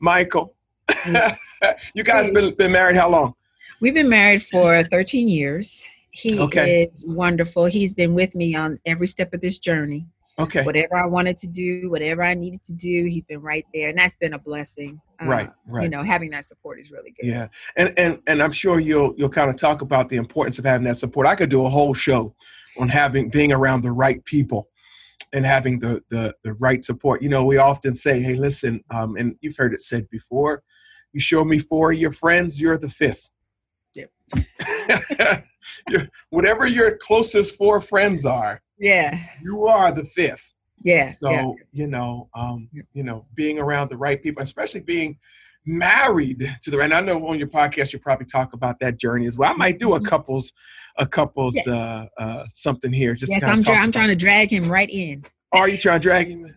Michael. 0.00 0.56
Mm-hmm. 0.90 1.66
you 1.94 2.02
guys 2.02 2.30
been 2.30 2.54
been 2.54 2.72
married 2.72 2.96
how 2.96 3.10
long? 3.10 3.34
We've 3.80 3.94
been 3.94 4.08
married 4.08 4.42
for 4.42 4.82
13 4.84 5.28
years. 5.28 5.88
He 6.12 6.38
okay. 6.38 6.84
is 6.92 7.04
wonderful. 7.06 7.64
He's 7.66 7.92
been 7.92 8.14
with 8.14 8.34
me 8.34 8.54
on 8.54 8.78
every 8.86 9.06
step 9.06 9.34
of 9.34 9.40
this 9.40 9.58
journey. 9.58 10.06
Okay. 10.38 10.62
Whatever 10.62 10.96
I 10.96 11.06
wanted 11.06 11.36
to 11.38 11.46
do, 11.46 11.90
whatever 11.90 12.22
I 12.22 12.34
needed 12.34 12.62
to 12.64 12.72
do, 12.72 13.06
he's 13.06 13.24
been 13.24 13.40
right 13.40 13.66
there, 13.74 13.90
and 13.90 13.98
that's 13.98 14.16
been 14.16 14.34
a 14.34 14.38
blessing. 14.38 15.00
Uh, 15.22 15.26
right, 15.26 15.50
right. 15.66 15.84
You 15.84 15.90
know, 15.90 16.02
having 16.02 16.30
that 16.30 16.44
support 16.44 16.78
is 16.78 16.90
really 16.90 17.10
good. 17.10 17.26
Yeah, 17.26 17.48
and 17.76 17.90
and 17.96 18.20
and 18.26 18.42
I'm 18.42 18.52
sure 18.52 18.80
you'll 18.80 19.14
you'll 19.16 19.30
kind 19.30 19.50
of 19.50 19.56
talk 19.56 19.80
about 19.80 20.08
the 20.08 20.16
importance 20.16 20.58
of 20.58 20.64
having 20.64 20.84
that 20.86 20.96
support. 20.96 21.26
I 21.26 21.34
could 21.34 21.50
do 21.50 21.64
a 21.64 21.68
whole 21.68 21.94
show 21.94 22.34
on 22.80 22.88
having 22.88 23.28
being 23.28 23.52
around 23.52 23.82
the 23.82 23.92
right 23.92 24.24
people 24.24 24.68
and 25.32 25.44
having 25.44 25.80
the 25.80 26.02
the 26.10 26.34
the 26.42 26.54
right 26.54 26.84
support. 26.84 27.22
You 27.22 27.28
know, 27.28 27.44
we 27.44 27.58
often 27.58 27.94
say, 27.94 28.20
"Hey, 28.20 28.34
listen," 28.34 28.82
um, 28.90 29.16
and 29.16 29.36
you've 29.40 29.56
heard 29.56 29.74
it 29.74 29.82
said 29.82 30.08
before. 30.10 30.62
You 31.12 31.20
show 31.20 31.44
me 31.44 31.58
four 31.58 31.92
of 31.92 31.98
your 31.98 32.12
friends, 32.12 32.60
you're 32.60 32.78
the 32.78 32.88
fifth. 32.88 33.28
Yep. 33.94 34.10
whatever 36.30 36.66
your 36.66 36.96
closest 36.96 37.56
four 37.56 37.82
friends 37.82 38.24
are, 38.24 38.62
yeah. 38.82 39.16
You 39.40 39.66
are 39.66 39.92
the 39.92 40.04
fifth. 40.04 40.54
Yeah. 40.84 41.06
So, 41.06 41.30
yeah. 41.30 41.52
you 41.72 41.86
know, 41.86 42.28
um, 42.34 42.68
you 42.92 43.02
know, 43.02 43.26
being 43.34 43.58
around 43.58 43.90
the 43.90 43.96
right 43.96 44.22
people, 44.22 44.42
especially 44.42 44.80
being 44.80 45.18
married 45.64 46.42
to 46.60 46.70
the 46.72 46.76
right 46.76 46.86
and 46.86 46.94
I 46.94 47.00
know 47.00 47.24
on 47.28 47.38
your 47.38 47.46
podcast 47.46 47.92
you 47.92 48.00
probably 48.00 48.26
talk 48.26 48.52
about 48.52 48.80
that 48.80 48.98
journey 48.98 49.26
as 49.26 49.38
well. 49.38 49.50
I 49.50 49.54
might 49.54 49.78
do 49.78 49.94
a 49.94 49.98
mm-hmm. 49.98 50.06
couples 50.06 50.52
a 50.98 51.06
couples 51.06 51.56
uh, 51.66 52.06
uh, 52.18 52.44
something 52.52 52.92
here. 52.92 53.14
Just 53.14 53.30
yes, 53.30 53.44
I'm, 53.44 53.60
dra- 53.60 53.76
I'm 53.76 53.92
trying 53.92 54.08
to 54.08 54.16
drag 54.16 54.52
him 54.52 54.70
right 54.70 54.90
in. 54.90 55.24
Are 55.52 55.68
you 55.68 55.78
trying 55.78 56.00
to 56.00 56.02
drag 56.02 56.26
him? 56.26 56.46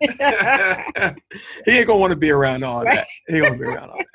he 1.66 1.78
ain't 1.78 1.86
gonna 1.86 1.98
want 1.98 2.12
to 2.12 2.18
be 2.18 2.30
around 2.30 2.64
all 2.64 2.82
right. 2.82 2.96
that. 2.96 3.06
He 3.28 3.36
ain't 3.36 3.46
gonna 3.46 3.58
be 3.58 3.64
around 3.64 3.90
all 3.90 3.98
that 3.98 4.06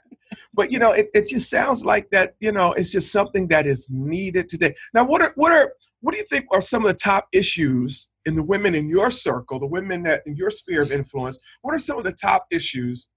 but 0.53 0.71
you 0.71 0.79
know, 0.79 0.91
it, 0.91 1.09
it 1.13 1.27
just 1.27 1.49
sounds 1.49 1.85
like 1.85 2.09
that. 2.11 2.35
You 2.39 2.51
know, 2.51 2.73
it's 2.73 2.91
just 2.91 3.11
something 3.11 3.47
that 3.47 3.65
is 3.65 3.89
needed 3.89 4.49
today. 4.49 4.73
Now, 4.93 5.05
what 5.05 5.21
are 5.21 5.33
what 5.35 5.51
are 5.51 5.73
what 6.01 6.11
do 6.11 6.17
you 6.17 6.25
think 6.25 6.45
are 6.51 6.61
some 6.61 6.85
of 6.85 6.91
the 6.91 6.97
top 6.97 7.27
issues 7.31 8.09
in 8.25 8.35
the 8.35 8.43
women 8.43 8.75
in 8.75 8.89
your 8.89 9.11
circle, 9.11 9.59
the 9.59 9.67
women 9.67 10.03
that 10.03 10.21
in 10.25 10.35
your 10.35 10.49
sphere 10.49 10.81
of 10.81 10.91
influence? 10.91 11.37
What 11.61 11.73
are 11.73 11.79
some 11.79 11.97
of 11.97 12.03
the 12.03 12.13
top 12.13 12.45
issues 12.51 13.07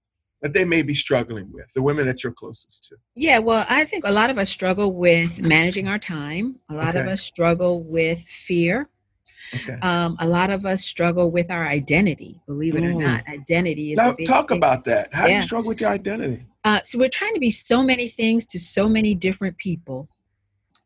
that 0.41 0.53
they 0.53 0.65
may 0.65 0.81
be 0.83 0.93
struggling 0.93 1.49
with, 1.53 1.71
the 1.73 1.81
women 1.81 2.05
that 2.05 2.23
you're 2.23 2.33
closest 2.33 2.85
to? 2.85 2.97
Yeah, 3.15 3.39
well, 3.39 3.65
I 3.67 3.85
think 3.85 4.03
a 4.05 4.11
lot 4.11 4.29
of 4.29 4.37
us 4.37 4.49
struggle 4.49 4.93
with 4.93 5.41
managing 5.41 5.87
our 5.87 5.99
time. 5.99 6.59
A 6.69 6.73
lot 6.73 6.89
okay. 6.89 7.01
of 7.01 7.07
us 7.07 7.21
struggle 7.21 7.83
with 7.83 8.19
fear. 8.21 8.89
Okay. 9.53 9.77
Um, 9.81 10.15
a 10.19 10.27
lot 10.27 10.49
of 10.49 10.65
us 10.65 10.83
struggle 10.83 11.29
with 11.29 11.51
our 11.51 11.67
identity, 11.67 12.41
believe 12.47 12.75
it 12.75 12.81
mm. 12.81 12.95
or 12.95 13.01
not. 13.01 13.23
Identity 13.27 13.93
is. 13.93 13.97
Now, 13.97 14.13
talk 14.25 14.49
thing. 14.49 14.57
about 14.57 14.85
that. 14.85 15.09
How 15.13 15.23
yeah. 15.23 15.27
do 15.27 15.33
you 15.35 15.41
struggle 15.43 15.67
with 15.69 15.81
your 15.81 15.91
identity? 15.91 16.47
Uh, 16.63 16.81
so 16.83 16.97
we're 16.97 17.09
trying 17.09 17.35
to 17.35 17.39
be 17.39 17.51
so 17.51 17.83
many 17.83 18.07
things 18.07 18.45
to 18.47 18.59
so 18.59 18.89
many 18.89 19.13
different 19.13 19.57
people 19.57 20.09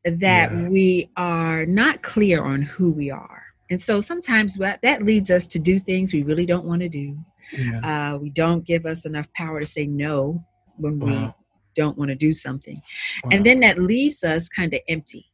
that 0.03 0.51
yeah. 0.51 0.69
we 0.69 1.09
are 1.15 1.65
not 1.65 2.01
clear 2.01 2.43
on 2.43 2.61
who 2.61 2.91
we 2.91 3.09
are. 3.11 3.38
And 3.69 3.81
so 3.81 4.01
sometimes 4.01 4.55
that, 4.55 4.81
that 4.81 5.03
leads 5.03 5.29
us 5.29 5.47
to 5.47 5.59
do 5.59 5.79
things 5.79 6.13
we 6.13 6.23
really 6.23 6.45
don't 6.45 6.65
want 6.65 6.81
to 6.81 6.89
do. 6.89 7.17
Yeah. 7.51 8.13
Uh, 8.13 8.17
we 8.17 8.29
don't 8.29 8.65
give 8.65 8.85
us 8.85 9.05
enough 9.05 9.27
power 9.33 9.59
to 9.59 9.65
say 9.65 9.85
no 9.85 10.43
when 10.77 10.99
wow. 10.99 11.07
we 11.07 11.31
don't 11.75 11.97
want 11.97 12.09
to 12.09 12.15
do 12.15 12.33
something. 12.33 12.81
Wow. 13.23 13.29
And 13.31 13.45
then 13.45 13.59
that 13.61 13.77
leaves 13.77 14.23
us 14.23 14.49
kind 14.49 14.73
of 14.73 14.79
empty. 14.87 15.25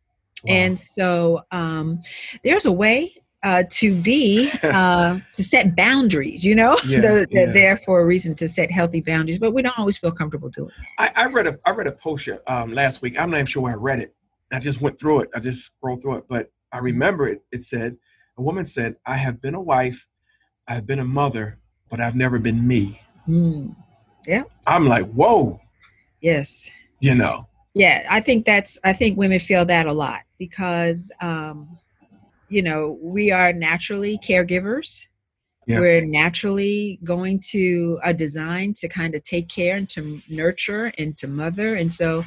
Wow. 0.44 0.54
And 0.54 0.80
so 0.80 1.42
um, 1.52 2.02
there's 2.44 2.66
a 2.66 2.72
way 2.72 3.16
uh, 3.44 3.64
to 3.70 3.96
be 4.02 4.50
uh, 4.64 5.20
to 5.34 5.44
set 5.44 5.76
boundaries. 5.76 6.44
You 6.44 6.56
know, 6.56 6.78
yeah, 6.86 7.00
they're, 7.02 7.28
yeah. 7.30 7.52
there 7.52 7.82
for 7.86 8.02
a 8.02 8.06
reason 8.06 8.36
to 8.36 8.48
set 8.48 8.72
healthy 8.72 9.02
boundaries, 9.02 9.40
but 9.40 9.52
we 9.52 9.62
don't 9.62 9.78
always 9.78 9.98
feel 9.98 10.12
comfortable 10.12 10.50
doing 10.50 10.70
it. 10.70 10.86
I, 10.98 11.12
I 11.24 11.32
read 11.32 11.48
a 11.48 11.58
I 11.66 11.72
read 11.72 11.88
a 11.88 11.92
post 11.92 12.28
um, 12.48 12.74
last 12.74 13.02
week. 13.02 13.18
I'm 13.20 13.30
not 13.30 13.38
even 13.38 13.46
sure 13.46 13.64
where 13.64 13.74
I 13.74 13.78
read 13.78 14.00
it. 14.00 14.16
I 14.52 14.60
just 14.60 14.82
went 14.82 15.00
through 15.00 15.22
it. 15.22 15.30
I 15.36 15.40
just 15.40 15.66
scrolled 15.66 16.02
through 16.02 16.18
it, 16.18 16.26
but 16.28 16.52
I 16.72 16.80
remember 16.80 17.28
it. 17.28 17.44
It 17.52 17.64
said 17.64 17.98
a 18.38 18.42
woman 18.42 18.66
said, 18.66 18.96
"I 19.06 19.16
have 19.16 19.42
been 19.42 19.56
a 19.56 19.62
wife, 19.62 20.08
I 20.68 20.74
have 20.76 20.86
been 20.86 21.00
a 21.00 21.06
mother, 21.06 21.60
but 21.90 22.00
I've 22.00 22.16
never 22.16 22.40
been 22.40 22.68
me." 22.68 23.02
Mm. 23.28 23.76
Yeah. 24.26 24.44
I'm 24.68 24.88
like, 24.88 25.06
whoa. 25.12 25.60
Yes. 26.22 26.70
You 27.00 27.16
know. 27.16 27.48
Yeah, 27.74 28.08
I 28.10 28.22
think 28.22 28.46
that's. 28.46 28.80
I 28.84 28.94
think 28.94 29.18
women 29.18 29.40
feel 29.40 29.66
that 29.66 29.86
a 29.86 29.94
lot 29.94 30.22
because. 30.38 31.12
Um, 31.22 31.78
you 32.50 32.62
know, 32.62 32.98
we 33.02 33.32
are 33.32 33.52
naturally 33.54 34.18
caregivers. 34.18 35.08
Yeah. 35.68 35.80
We're 35.80 36.06
naturally 36.06 37.00
going 37.04 37.40
to 37.52 38.00
a 38.04 38.14
design 38.14 38.74
to 38.76 38.88
kind 38.88 39.16
of 39.16 39.24
take 39.24 39.50
care 39.50 39.78
and 39.78 39.90
to 39.90 40.22
nurture 40.30 40.92
and 40.98 41.18
to 41.18 41.28
mother. 41.28 41.76
And 41.76 41.92
so 41.92 42.24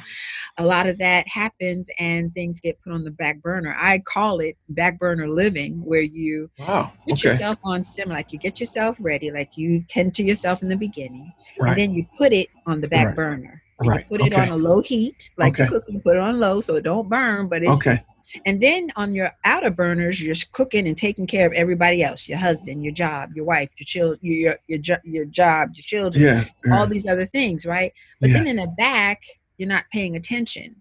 a 0.57 0.65
lot 0.65 0.87
of 0.87 0.97
that 0.97 1.25
happens 1.29 1.89
and 1.99 2.33
things 2.33 2.59
get 2.59 2.81
put 2.81 2.91
on 2.91 3.05
the 3.05 3.11
back 3.11 3.41
burner. 3.41 3.77
I 3.79 3.99
call 3.99 4.41
it 4.41 4.57
back 4.67 4.99
burner 4.99 5.29
living, 5.29 5.85
where 5.85 6.01
you 6.01 6.49
wow. 6.59 6.91
get 7.07 7.13
okay. 7.13 7.29
yourself 7.29 7.59
on 7.63 7.83
sim, 7.83 8.09
like 8.09 8.33
you 8.33 8.39
get 8.39 8.59
yourself 8.59 8.97
ready, 8.99 9.31
like 9.31 9.57
you 9.57 9.83
tend 9.87 10.13
to 10.15 10.23
yourself 10.23 10.61
in 10.61 10.67
the 10.67 10.75
beginning, 10.75 11.31
right. 11.59 11.69
and 11.69 11.77
then 11.77 11.93
you 11.93 12.05
put 12.17 12.33
it 12.33 12.49
on 12.65 12.81
the 12.81 12.87
back 12.87 13.07
right. 13.07 13.15
burner. 13.15 13.61
Right. 13.81 14.01
You 14.09 14.17
put 14.17 14.27
it 14.27 14.33
on 14.37 14.49
a 14.49 14.57
low 14.57 14.81
heat, 14.81 15.29
like 15.37 15.57
okay. 15.57 15.69
cooking, 15.69 16.01
put 16.01 16.17
it 16.17 16.19
on 16.19 16.37
low 16.37 16.59
so 16.59 16.75
it 16.75 16.83
don't 16.83 17.07
burn, 17.07 17.47
but 17.47 17.63
it's 17.63 17.87
okay. 17.87 18.03
And 18.45 18.61
then 18.61 18.91
on 18.95 19.15
your 19.15 19.31
outer 19.43 19.69
burners, 19.69 20.21
you're 20.21 20.35
cooking 20.51 20.87
and 20.87 20.95
taking 20.95 21.27
care 21.27 21.47
of 21.47 21.53
everybody 21.53 22.03
else: 22.03 22.27
your 22.27 22.37
husband, 22.37 22.83
your 22.83 22.93
job, 22.93 23.31
your 23.35 23.45
wife, 23.45 23.69
your 23.77 23.85
children, 23.85 24.19
your 24.21 24.57
your 24.67 24.79
your 25.03 25.25
job, 25.25 25.69
your 25.73 25.83
children, 25.83 26.23
yeah, 26.23 26.45
yeah. 26.65 26.77
all 26.77 26.87
these 26.87 27.07
other 27.07 27.25
things, 27.25 27.65
right? 27.65 27.93
But 28.19 28.29
yeah. 28.29 28.37
then 28.37 28.47
in 28.47 28.55
the 28.57 28.67
back, 28.77 29.23
you're 29.57 29.69
not 29.69 29.85
paying 29.91 30.15
attention, 30.15 30.75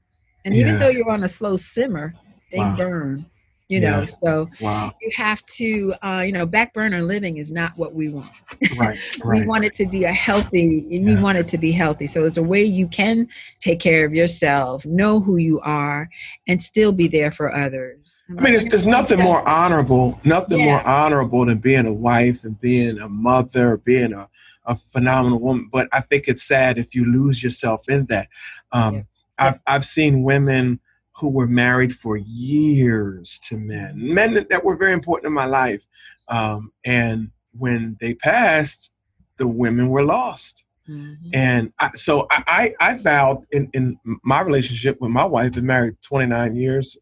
and 0.45 0.55
even 0.55 0.79
though 0.79 0.89
you're 0.89 1.11
on 1.11 1.25
a 1.25 1.29
slow 1.29 1.57
simmer, 1.57 2.15
things 2.51 2.73
wow. 2.73 2.79
burn 2.79 3.27
you 3.69 3.81
know 3.81 4.05
so 4.05 4.49
wow. 4.61 4.93
you 5.01 5.11
have 5.15 5.45
to 5.47 5.95
uh, 6.03 6.23
you 6.25 6.33
know 6.33 6.47
back 6.47 6.73
burner 6.73 7.03
living 7.03 7.37
is 7.37 7.53
not 7.53 7.77
what 7.77 7.95
we 7.95 8.09
want 8.09 8.31
right, 8.79 8.99
right. 9.25 9.41
we 9.41 9.47
want 9.47 9.65
it 9.65 9.75
to 9.75 9.87
be 9.87 10.05
a 10.05 10.13
healthy 10.13 10.85
yeah. 10.89 11.05
we 11.05 11.21
want 11.21 11.37
it 11.39 11.47
to 11.47 11.59
be 11.59 11.71
healthy 11.71 12.07
so 12.07 12.25
it's 12.25 12.39
a 12.39 12.43
way 12.43 12.63
you 12.63 12.89
can 12.89 13.29
take 13.61 13.79
care 13.79 14.05
of 14.05 14.15
yourself 14.15 14.85
know 14.87 15.21
who 15.21 15.37
you 15.37 15.61
are 15.61 16.09
and 16.47 16.63
still 16.63 16.93
be 16.93 17.07
there 17.07 17.31
for 17.31 17.55
others 17.55 18.25
i 18.31 18.41
mean 18.41 18.53
there's, 18.53 18.65
there's 18.67 18.87
nothing 18.87 19.21
more 19.21 19.47
honorable 19.47 20.19
nothing 20.25 20.61
yeah. 20.61 20.67
more 20.67 20.87
honorable 20.87 21.45
than 21.45 21.59
being 21.59 21.87
a 21.87 21.95
wife 21.95 22.45
and 22.45 22.59
being 22.61 22.99
a 22.99 23.09
mother 23.09 23.77
being 23.79 24.15
a, 24.15 24.29
a 24.65 24.75
phenomenal 24.75 25.39
woman 25.39 25.69
but 25.71 25.89
i 25.93 26.01
think 26.01 26.27
it's 26.27 26.43
sad 26.43 26.79
if 26.79 26.95
you 26.95 27.05
lose 27.05 27.43
yourself 27.43 27.89
in 27.89 28.07
that 28.07 28.29
um, 28.73 28.95
yeah. 28.95 29.03
I've, 29.41 29.61
I've 29.69 29.85
seen 29.85 30.25
women 30.25 30.81
who 31.19 31.31
were 31.31 31.47
married 31.47 31.93
for 31.93 32.17
years 32.17 33.39
to 33.41 33.57
men, 33.57 33.95
men 33.97 34.47
that 34.49 34.65
were 34.65 34.77
very 34.77 34.93
important 34.93 35.27
in 35.27 35.33
my 35.33 35.47
life. 35.47 35.85
Um, 36.29 36.73
and 36.85 37.31
when 37.53 37.97
they 38.01 38.15
passed, 38.15 38.93
the 39.37 39.49
women 39.49 39.89
were 39.89 40.05
lost. 40.05 40.65
Mm-hmm. 40.89 41.31
And 41.35 41.73
I, 41.79 41.91
so 41.95 42.27
I, 42.31 42.73
I, 42.81 42.91
I, 42.93 43.03
vowed 43.03 43.45
in, 43.53 43.69
in 43.75 43.99
my 44.25 44.41
relationship 44.41 44.99
with 45.01 45.11
my 45.11 45.25
wife, 45.25 45.53
been 45.53 45.67
married 45.67 45.97
29 46.03 46.57
years, 46.57 46.97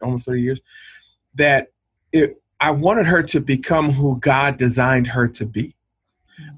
almost 0.00 0.26
30 0.26 0.42
years, 0.42 0.60
that 1.34 1.68
it, 2.10 2.42
I 2.58 2.72
wanted 2.72 3.06
her 3.06 3.22
to 3.22 3.40
become 3.40 3.90
who 3.90 4.18
God 4.18 4.56
designed 4.56 5.06
her 5.08 5.28
to 5.28 5.46
be. 5.46 5.74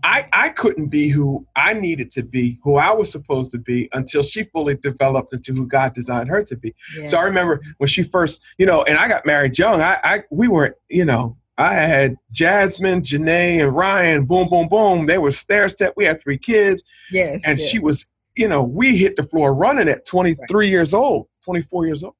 I, 0.03 0.29
I 0.33 0.49
couldn't 0.51 0.89
be 0.89 1.09
who 1.09 1.47
I 1.57 1.73
needed 1.73 2.11
to 2.13 2.23
be, 2.23 2.59
who 2.63 2.77
I 2.77 2.93
was 2.93 3.11
supposed 3.11 3.51
to 3.53 3.59
be, 3.59 3.89
until 3.93 4.23
she 4.23 4.45
fully 4.45 4.77
developed 4.77 5.33
into 5.33 5.53
who 5.53 5.67
God 5.67 5.95
designed 5.95 6.31
her 6.31 6.43
to 6.45 6.57
be. 6.57 6.75
Yeah. 6.99 7.07
So 7.07 7.19
I 7.19 7.25
remember 7.25 7.61
when 7.79 7.89
she 7.89 8.03
first, 8.03 8.45
you 8.59 8.67
know, 8.67 8.83
and 8.83 8.99
I 8.99 9.09
got 9.09 9.27
married 9.27 9.59
young. 9.59 9.81
I, 9.81 9.99
I 10.05 10.23
we 10.31 10.49
were, 10.49 10.77
you 10.89 11.05
know, 11.05 11.37
I 11.57 11.75
had 11.75 12.17
Jasmine, 12.33 13.03
Janae, 13.03 13.63
and 13.63 13.75
Ryan. 13.75 14.25
Boom, 14.25 14.49
boom, 14.49 14.69
boom. 14.69 15.07
They 15.07 15.19
were 15.19 15.31
stair 15.31 15.69
step. 15.69 15.95
We 15.97 16.05
had 16.05 16.21
three 16.21 16.39
kids. 16.39 16.83
Yes. 17.13 17.43
And 17.47 17.59
yes. 17.59 17.69
she 17.69 17.79
was, 17.79 18.07
you 18.37 18.49
know, 18.49 18.63
we 18.63 18.97
hit 18.97 19.17
the 19.17 19.23
floor 19.23 19.55
running 19.55 19.89
at 19.89 20.05
23 20.05 20.37
right. 20.51 20.69
years 20.69 20.93
old, 20.93 21.29
24 21.45 21.87
years 21.87 22.03
old. 22.03 22.15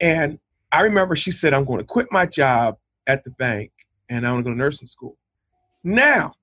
And 0.00 0.40
I 0.72 0.82
remember 0.82 1.14
she 1.14 1.30
said, 1.30 1.54
I'm 1.54 1.64
going 1.64 1.78
to 1.78 1.86
quit 1.86 2.08
my 2.10 2.26
job 2.26 2.76
at 3.06 3.24
the 3.24 3.30
bank 3.30 3.70
and 4.08 4.26
I'm 4.26 4.32
going 4.32 4.44
to 4.44 4.50
go 4.50 4.54
to 4.54 4.58
nursing 4.58 4.88
school. 4.88 5.16
Now, 5.84 6.34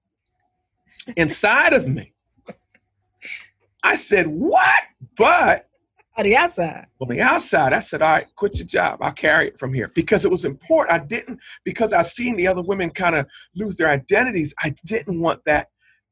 inside 1.15 1.74
of 1.74 1.88
me. 1.88 2.13
I 3.84 3.95
said, 3.95 4.28
What? 4.28 4.84
But 5.17 5.69
on 6.17 6.26
the 6.26 6.36
outside. 6.36 6.86
On 7.00 7.08
the 7.08 7.22
outside, 7.22 7.72
I 7.72 7.80
said, 7.80 8.02
All 8.02 8.12
right, 8.12 8.28
quit 8.36 8.58
your 8.58 8.67
job. 8.67 9.00
I'll 9.02 9.13
carry 9.13 9.48
it 9.48 9.58
from 9.58 9.74
here. 9.74 9.89
Because 9.95 10.26
it 10.26 10.32
was 10.32 10.43
important. 10.43 11.02
I 11.02 11.06
didn't, 11.06 11.39
because 11.63 11.93
I've 11.93 12.08
seen 12.08 12.36
the 12.36 12.48
other 12.48 12.62
women 12.62 12.89
kind 12.89 13.15
of 13.15 13.26
lose 13.56 13.78
their 13.78 13.89
identities, 13.89 14.54
I 14.60 14.76
didn't 14.86 15.22
want 15.22 15.45
that 15.45 15.67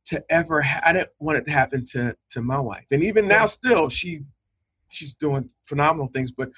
to 0.06 0.24
ever 0.30 0.62
ha- 0.62 0.82
I 0.86 0.94
didn't 0.94 1.10
want 1.20 1.40
it 1.40 1.46
to 1.46 1.52
happen 1.52 1.84
to 1.92 2.16
to 2.30 2.42
my 2.42 2.60
wife. 2.60 2.86
And 2.92 3.04
even 3.04 3.28
now 3.28 3.46
still 3.46 3.90
she 3.90 4.22
she's 4.88 5.14
doing 5.14 5.50
phenomenal 5.66 6.08
things. 6.08 6.32
But 6.32 6.50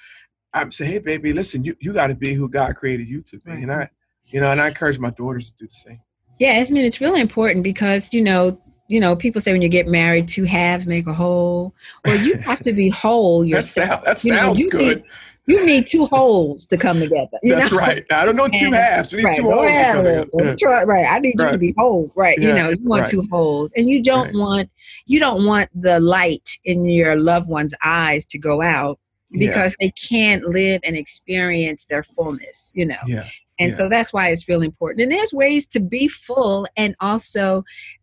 I'm 0.54 0.70
saying, 0.70 0.92
hey 0.92 0.98
baby, 1.00 1.32
listen, 1.32 1.64
you, 1.64 1.74
you 1.80 1.92
gotta 1.92 2.14
be 2.14 2.34
who 2.34 2.48
God 2.48 2.76
created 2.76 3.08
you 3.08 3.22
to 3.22 3.40
be. 3.40 3.50
Right. 3.50 3.62
And 3.62 3.72
I 3.72 3.90
you 4.26 4.40
know, 4.40 4.52
and 4.52 4.60
I 4.60 4.68
encourage 4.68 5.00
my 5.00 5.10
daughters 5.10 5.50
to 5.50 5.56
do 5.56 5.66
the 5.66 5.70
same. 5.70 6.00
Yeah, 6.40 6.64
I 6.66 6.72
mean 6.72 6.84
it's 6.84 7.00
really 7.00 7.20
important 7.20 7.62
because 7.62 8.12
you 8.14 8.22
know, 8.22 8.58
you 8.88 8.98
know, 8.98 9.14
people 9.14 9.42
say 9.42 9.52
when 9.52 9.62
you 9.62 9.68
get 9.68 9.86
married, 9.86 10.26
two 10.26 10.44
halves 10.44 10.86
make 10.86 11.06
a 11.06 11.12
whole. 11.12 11.74
Well, 12.04 12.18
you 12.18 12.38
have 12.46 12.60
to 12.60 12.72
be 12.72 12.88
whole 12.88 13.44
yourself. 13.44 14.02
that, 14.04 14.18
sound, 14.18 14.36
that 14.36 14.40
sounds 14.40 14.60
you 14.60 14.70
good. 14.70 14.96
Need, 14.96 15.06
you 15.46 15.66
need 15.66 15.86
two 15.90 16.06
holes 16.06 16.64
to 16.66 16.78
come 16.78 16.98
together. 16.98 17.38
That's 17.42 17.70
know? 17.70 17.78
right. 17.78 18.04
I 18.10 18.24
don't 18.24 18.36
know 18.36 18.48
two 18.48 18.66
and, 18.66 18.74
halves. 18.74 19.12
We 19.12 19.18
need 19.18 19.24
right, 19.24 19.36
two 19.36 19.50
holes. 19.50 19.66
To 19.66 19.82
come 19.82 20.04
together. 20.04 20.56
Try, 20.56 20.84
right. 20.84 21.06
I 21.08 21.18
need 21.18 21.34
right. 21.38 21.46
you 21.46 21.52
to 21.52 21.58
be 21.58 21.74
whole. 21.76 22.10
Right. 22.14 22.38
Yeah, 22.38 22.48
you 22.48 22.54
know, 22.54 22.70
you 22.70 22.78
want 22.84 23.02
right. 23.02 23.10
two 23.10 23.28
holes, 23.30 23.72
and 23.76 23.86
you 23.86 24.02
don't 24.02 24.34
want 24.34 24.70
you 25.04 25.20
don't 25.20 25.44
want 25.44 25.68
the 25.74 26.00
light 26.00 26.48
in 26.64 26.86
your 26.86 27.20
loved 27.20 27.50
one's 27.50 27.74
eyes 27.84 28.24
to 28.26 28.38
go 28.38 28.62
out 28.62 28.98
because 29.32 29.76
yeah. 29.78 29.86
they 29.86 29.92
can't 29.92 30.44
live 30.44 30.80
and 30.84 30.96
experience 30.96 31.86
their 31.86 32.02
fullness. 32.02 32.72
You 32.74 32.86
know. 32.86 32.96
Yeah. 33.06 33.24
And 33.58 33.70
yeah. 33.70 33.76
so 33.76 33.88
that's 33.90 34.10
why 34.12 34.30
it's 34.30 34.48
really 34.48 34.66
important. 34.66 35.02
And 35.02 35.12
there's 35.12 35.34
ways 35.34 35.66
to 35.68 35.80
be 35.80 36.08
full 36.08 36.66
and 36.78 36.96
also 37.00 37.62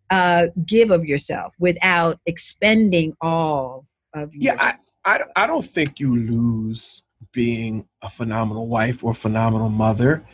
uh, 0.10 0.48
give 0.66 0.92
of 0.92 1.06
yourself 1.06 1.54
without 1.60 2.20
expending 2.26 3.16
all 3.22 3.86
of 4.14 4.34
you. 4.34 4.40
yeah 4.42 4.56
I, 4.60 4.74
I, 5.06 5.44
I 5.44 5.48
don't 5.48 5.66
think 5.66 6.00
you 6.00 6.16
lose 6.16 7.04
being 7.34 7.88
a 8.02 8.10
phenomenal 8.10 8.68
wife 8.68 9.04
or 9.04 9.14
phenomenal 9.14 9.70
mother 9.70 10.26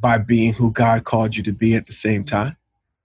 by 0.00 0.18
being 0.18 0.52
who 0.54 0.72
god 0.72 1.04
called 1.04 1.36
you 1.36 1.42
to 1.44 1.52
be 1.52 1.74
at 1.74 1.86
the 1.86 1.92
same 1.92 2.24
time 2.24 2.56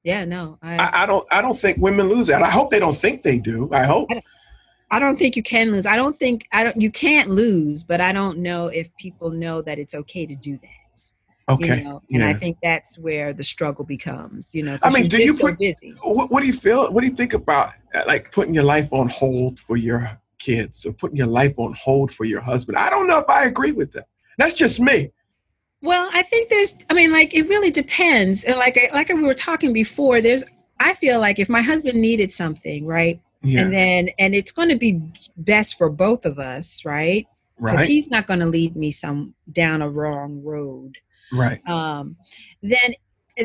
yeah 0.03 0.25
no 0.25 0.57
I, 0.61 0.77
I, 0.77 1.03
I 1.03 1.05
don't 1.05 1.27
i 1.31 1.41
don't 1.41 1.57
think 1.57 1.77
women 1.77 2.09
lose 2.09 2.27
that 2.27 2.41
i 2.41 2.49
hope 2.49 2.69
they 2.69 2.79
don't 2.79 2.97
think 2.97 3.21
they 3.21 3.37
do 3.37 3.69
i 3.71 3.83
hope 3.83 4.09
I 4.11 4.21
I 4.95 4.99
don't 4.99 5.17
think 5.17 5.35
you 5.35 5.43
can 5.43 5.71
lose 5.71 5.85
i 5.85 5.95
don't 5.95 6.15
think 6.15 6.47
i 6.51 6.63
don't 6.63 6.79
you 6.79 6.89
can't 6.89 7.29
lose 7.29 7.83
but 7.83 7.99
i 7.99 8.11
don't 8.11 8.37
know 8.37 8.67
if 8.67 8.95
people 8.95 9.29
know 9.29 9.61
that 9.61 9.77
it's 9.77 9.93
okay 9.93 10.25
to 10.25 10.35
do 10.35 10.57
that 10.61 10.69
Okay. 11.47 11.77
You 11.77 11.83
know? 11.83 12.01
And 12.11 12.21
yeah. 12.21 12.29
I 12.29 12.33
think 12.33 12.57
that's 12.63 12.97
where 12.97 13.31
the 13.31 13.43
struggle 13.43 13.85
becomes, 13.85 14.55
you 14.55 14.63
know. 14.63 14.77
I 14.81 14.89
mean, 14.89 15.07
do 15.07 15.21
you 15.21 15.33
put, 15.33 15.57
so 15.59 16.11
what, 16.11 16.31
what 16.31 16.41
do 16.41 16.47
you 16.47 16.53
feel, 16.53 16.91
what 16.91 17.01
do 17.01 17.07
you 17.07 17.15
think 17.15 17.33
about 17.33 17.73
uh, 17.93 18.03
like 18.07 18.31
putting 18.31 18.53
your 18.53 18.63
life 18.63 18.91
on 18.91 19.09
hold 19.09 19.59
for 19.59 19.77
your 19.77 20.19
kids 20.39 20.85
or 20.85 20.93
putting 20.93 21.17
your 21.17 21.27
life 21.27 21.53
on 21.57 21.73
hold 21.77 22.11
for 22.11 22.25
your 22.25 22.41
husband? 22.41 22.77
I 22.77 22.89
don't 22.89 23.07
know 23.07 23.19
if 23.19 23.29
I 23.29 23.45
agree 23.45 23.71
with 23.71 23.91
that. 23.91 24.05
That's 24.37 24.55
just 24.55 24.79
me. 24.79 25.11
Well, 25.81 26.09
I 26.11 26.23
think 26.23 26.49
there's, 26.49 26.75
I 26.89 26.95
mean, 26.95 27.11
like, 27.11 27.35
it 27.35 27.47
really 27.47 27.69
depends. 27.69 28.43
And 28.43 28.57
like, 28.57 28.79
like 28.91 29.09
we 29.09 29.21
were 29.21 29.35
talking 29.35 29.71
before, 29.71 30.21
there's, 30.21 30.43
I 30.79 30.95
feel 30.95 31.19
like 31.19 31.37
if 31.37 31.47
my 31.47 31.61
husband 31.61 32.01
needed 32.01 32.31
something, 32.31 32.87
right? 32.87 33.21
Yeah. 33.45 33.61
And 33.61 33.73
then, 33.73 34.09
and 34.19 34.35
it's 34.35 34.51
going 34.51 34.69
to 34.69 34.77
be 34.77 35.01
best 35.37 35.77
for 35.77 35.89
both 35.89 36.25
of 36.25 36.39
us, 36.39 36.83
right? 36.83 37.27
Because 37.57 37.79
right. 37.79 37.87
he's 37.87 38.07
not 38.09 38.27
going 38.27 38.41
to 38.41 38.45
lead 38.45 38.75
me 38.75 38.91
some 38.91 39.33
down 39.51 39.81
a 39.81 39.89
wrong 39.89 40.43
road 40.43 40.97
right 41.31 41.65
um, 41.67 42.15
then 42.61 42.93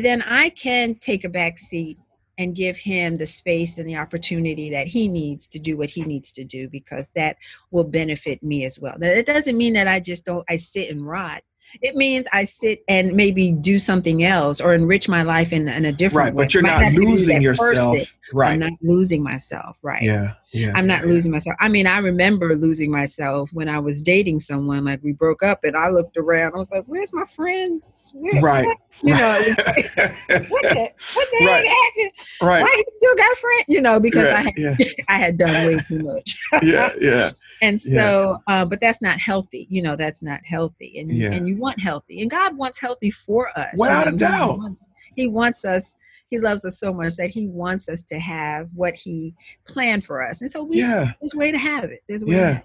then 0.01 0.21
i 0.23 0.49
can 0.49 0.95
take 0.95 1.23
a 1.23 1.29
back 1.29 1.57
seat 1.57 1.97
and 2.37 2.55
give 2.55 2.77
him 2.77 3.17
the 3.17 3.25
space 3.25 3.77
and 3.77 3.87
the 3.87 3.95
opportunity 3.95 4.69
that 4.71 4.87
he 4.87 5.07
needs 5.07 5.47
to 5.47 5.59
do 5.59 5.77
what 5.77 5.89
he 5.89 6.01
needs 6.01 6.31
to 6.31 6.43
do 6.43 6.67
because 6.69 7.11
that 7.11 7.37
will 7.69 7.83
benefit 7.83 8.41
me 8.41 8.65
as 8.65 8.79
well. 8.79 8.95
Now, 8.97 9.09
it 9.09 9.27
doesn't 9.27 9.57
mean 9.57 9.73
that 9.73 9.87
I 9.87 9.99
just 9.99 10.25
don't 10.25 10.45
I 10.49 10.55
sit 10.55 10.89
and 10.89 11.05
rot 11.05 11.43
it 11.81 11.95
means 11.95 12.27
I 12.33 12.43
sit 12.43 12.83
and 12.87 13.13
maybe 13.13 13.51
do 13.51 13.79
something 13.79 14.23
else 14.23 14.59
or 14.59 14.73
enrich 14.73 15.07
my 15.07 15.23
life 15.23 15.53
in, 15.53 15.67
in 15.67 15.85
a 15.85 15.91
different 15.91 16.25
right, 16.25 16.33
way. 16.33 16.43
But 16.43 16.53
you're 16.53 16.63
not 16.63 16.91
losing 16.93 17.41
yourself. 17.41 18.17
Right. 18.33 18.53
I'm 18.53 18.59
not 18.59 18.73
losing 18.81 19.23
myself. 19.23 19.79
Right. 19.81 20.03
Yeah. 20.03 20.33
Yeah. 20.53 20.73
I'm 20.75 20.85
not 20.85 21.01
yeah, 21.01 21.07
losing 21.07 21.31
myself. 21.31 21.55
I 21.61 21.69
mean, 21.69 21.87
I 21.87 21.99
remember 21.99 22.55
losing 22.55 22.91
myself 22.91 23.51
when 23.53 23.69
I 23.69 23.79
was 23.79 24.01
dating 24.01 24.39
someone. 24.39 24.83
Like 24.83 25.01
we 25.01 25.13
broke 25.13 25.43
up 25.43 25.63
and 25.63 25.77
I 25.77 25.89
looked 25.89 26.17
around. 26.17 26.55
I 26.55 26.57
was 26.57 26.71
like, 26.71 26.83
where's 26.87 27.13
my 27.13 27.23
friends? 27.23 28.09
Where, 28.13 28.41
right. 28.41 28.65
What? 28.65 28.77
You 29.03 29.13
know, 29.13 29.39
what 29.55 30.63
the, 30.63 30.89
what 31.15 31.27
the 31.31 31.45
right. 31.47 31.65
happened? 31.65 32.11
Right. 32.41 32.61
Why 32.61 32.73
you 32.75 32.83
still 32.97 33.15
got 33.15 33.37
friends? 33.37 33.65
You 33.69 33.81
know, 33.81 33.99
because 33.99 34.29
yeah, 34.29 34.37
I 34.37 34.41
had, 34.41 34.53
yeah. 34.57 34.75
I 35.07 35.17
had 35.17 35.37
done 35.37 35.49
way 35.65 35.79
too 35.87 36.03
much. 36.03 36.37
yeah. 36.61 36.91
Yeah. 36.99 37.31
And 37.61 37.81
so, 37.81 38.37
uh, 38.47 38.65
but 38.65 38.81
that's 38.81 39.01
not 39.01 39.17
healthy. 39.19 39.65
You 39.69 39.81
know, 39.81 39.95
that's 39.95 40.21
not 40.21 40.41
healthy. 40.45 40.99
And 40.99 41.09
and 41.09 41.47
you 41.47 41.55
want 41.55 41.79
healthy, 41.79 42.21
and 42.21 42.29
God 42.29 42.57
wants 42.57 42.79
healthy 42.81 43.11
for 43.11 43.57
us. 43.57 43.73
Without 43.77 44.07
a 44.07 44.11
know, 44.11 44.15
he 44.15 44.17
doubt. 44.17 44.57
wants- 44.59 44.81
He 45.15 45.27
wants 45.27 45.65
us. 45.65 45.95
He 46.31 46.39
loves 46.39 46.65
us 46.65 46.79
so 46.79 46.91
much 46.93 47.17
that 47.17 47.29
He 47.29 47.47
wants 47.47 47.87
us 47.89 48.01
to 48.03 48.17
have 48.17 48.69
what 48.73 48.95
He 48.95 49.35
planned 49.67 50.05
for 50.05 50.25
us. 50.25 50.41
And 50.41 50.49
so, 50.49 50.63
we, 50.63 50.79
Yeah. 50.79 51.11
there's 51.21 51.35
a 51.35 51.37
way 51.37 51.51
to 51.51 51.57
have 51.57 51.83
it. 51.83 51.99
There's 52.09 52.23
a 52.23 52.25
way. 52.25 52.31
Yeah. 52.33 52.61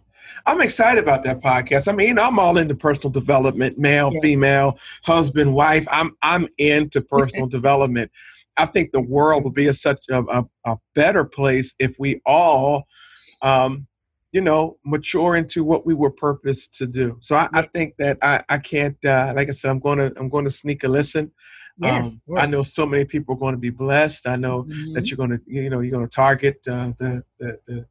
I'm 0.47 0.61
excited 0.61 1.03
about 1.03 1.25
that 1.25 1.41
podcast. 1.41 1.89
I 1.89 1.93
mean, 1.95 2.19
I'm 2.19 2.39
all 2.39 2.57
into 2.59 2.75
personal 2.75 3.11
development, 3.11 3.77
male, 3.79 4.11
Yeah. 4.13 4.21
female, 4.21 4.79
husband, 5.05 5.53
wife. 5.55 5.87
I'm 5.91 6.13
I'm 6.23 6.49
into 6.59 7.01
personal 7.11 7.47
development. 7.49 8.11
I 8.59 8.65
think 8.67 8.93
the 8.93 9.03
world 9.03 9.45
would 9.45 9.55
be 9.55 9.67
a 9.67 9.73
such 9.73 10.05
a, 10.11 10.23
a, 10.23 10.45
a 10.65 10.77
better 10.95 11.25
place 11.25 11.75
if 11.79 11.97
we 11.99 12.21
all, 12.25 12.87
um, 13.43 13.87
you 14.37 14.43
know, 14.43 14.77
mature 14.85 15.35
into 15.35 15.65
what 15.65 15.87
we 15.87 15.95
were 15.95 16.11
purposed 16.11 16.75
to 16.75 16.87
do. 16.87 17.17
So 17.21 17.37
I, 17.37 17.49
I 17.55 17.63
think 17.63 17.97
that 17.97 18.19
I, 18.21 18.43
I 18.51 18.59
can't, 18.59 19.03
uh, 19.03 19.33
like 19.35 19.49
I 19.49 19.53
said, 19.53 19.71
I'm 19.71 19.79
going 19.79 19.97
to 19.97 20.13
I'm 20.21 20.29
going 20.29 20.45
to 20.45 20.51
sneak 20.51 20.85
a 20.85 20.89
listen. 20.89 21.33
Yes. 21.79 22.19
Um, 22.29 22.37
I 22.37 22.47
know 22.47 22.63
so 22.63 22.85
many 22.85 23.07
people 23.07 23.35
are 23.35 23.39
going 23.39 23.55
to 23.55 23.59
be 23.69 23.71
blessed. 23.71 24.29
I 24.29 24.37
know 24.37 24.65
Mhm. 24.65 24.93
that 24.95 25.05
you're 25.11 25.17
going 25.17 25.31
to 25.31 25.41
you 25.47 25.71
know 25.71 25.81
you're 25.81 25.97
going 25.99 26.05
to 26.07 26.15
target 26.15 26.57
uh, 26.69 26.93
the, 26.99 27.23
the 27.39 27.59
the 27.67 27.87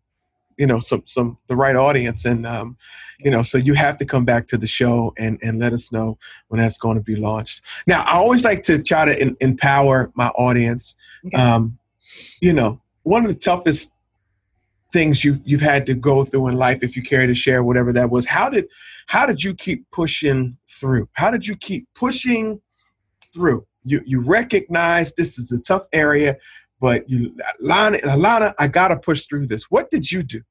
you 0.59 0.67
know 0.67 0.79
some 0.79 1.01
some 1.05 1.39
the 1.47 1.55
right 1.55 1.75
audience 1.75 2.25
and 2.25 2.45
um, 2.45 2.77
you 3.19 3.31
know 3.31 3.41
so 3.41 3.57
you 3.57 3.73
have 3.73 3.97
to 3.97 4.05
come 4.05 4.23
back 4.23 4.45
to 4.51 4.57
the 4.57 4.67
show 4.67 5.13
and 5.17 5.39
and 5.41 5.57
let 5.57 5.73
us 5.73 5.91
know 5.91 6.15
when 6.49 6.61
that's 6.61 6.77
going 6.77 6.97
to 6.97 7.03
be 7.03 7.15
launched. 7.15 7.63
Now 7.87 8.03
I 8.03 8.17
always 8.17 8.43
like 8.45 8.61
to 8.69 8.79
try 8.83 9.03
to 9.05 9.19
em- 9.19 9.37
empower 9.39 10.11
my 10.13 10.27
audience. 10.47 10.95
Okay. 11.25 11.41
Um, 11.41 11.79
you 12.39 12.53
know, 12.53 12.81
one 13.01 13.23
of 13.25 13.29
the 13.33 13.39
toughest 13.49 13.91
things 14.95 15.25
you've 15.25 15.41
you've 15.45 15.67
had 15.73 15.85
to 15.85 15.93
go 15.93 16.23
through 16.23 16.47
in 16.47 16.55
life, 16.55 16.81
if 16.81 16.95
you 16.95 17.03
care 17.03 17.27
to 17.27 17.35
share 17.35 17.65
whatever 17.65 17.91
that 17.91 18.09
was, 18.09 18.25
how 18.25 18.49
did 18.49 18.65
how 19.07 19.25
did 19.25 19.43
you 19.43 19.53
keep 19.53 19.85
pushing 19.91 20.57
through? 20.65 21.09
How 21.13 21.29
did 21.31 21.45
you 21.45 21.57
keep 21.57 21.85
pushing 21.93 22.61
through? 23.33 23.67
You 23.83 23.99
you 24.05 24.21
recognize 24.21 25.13
this 25.13 25.37
is 25.37 25.51
a 25.51 25.59
tough 25.59 25.85
area, 25.91 26.37
but 26.79 27.09
you 27.09 27.35
Lana, 27.59 27.97
Elana, 27.97 28.53
I 28.57 28.69
gotta 28.69 28.97
push 28.97 29.25
through 29.25 29.47
this. 29.47 29.65
What 29.69 29.91
did 29.91 30.09
you 30.13 30.23
do? 30.23 30.41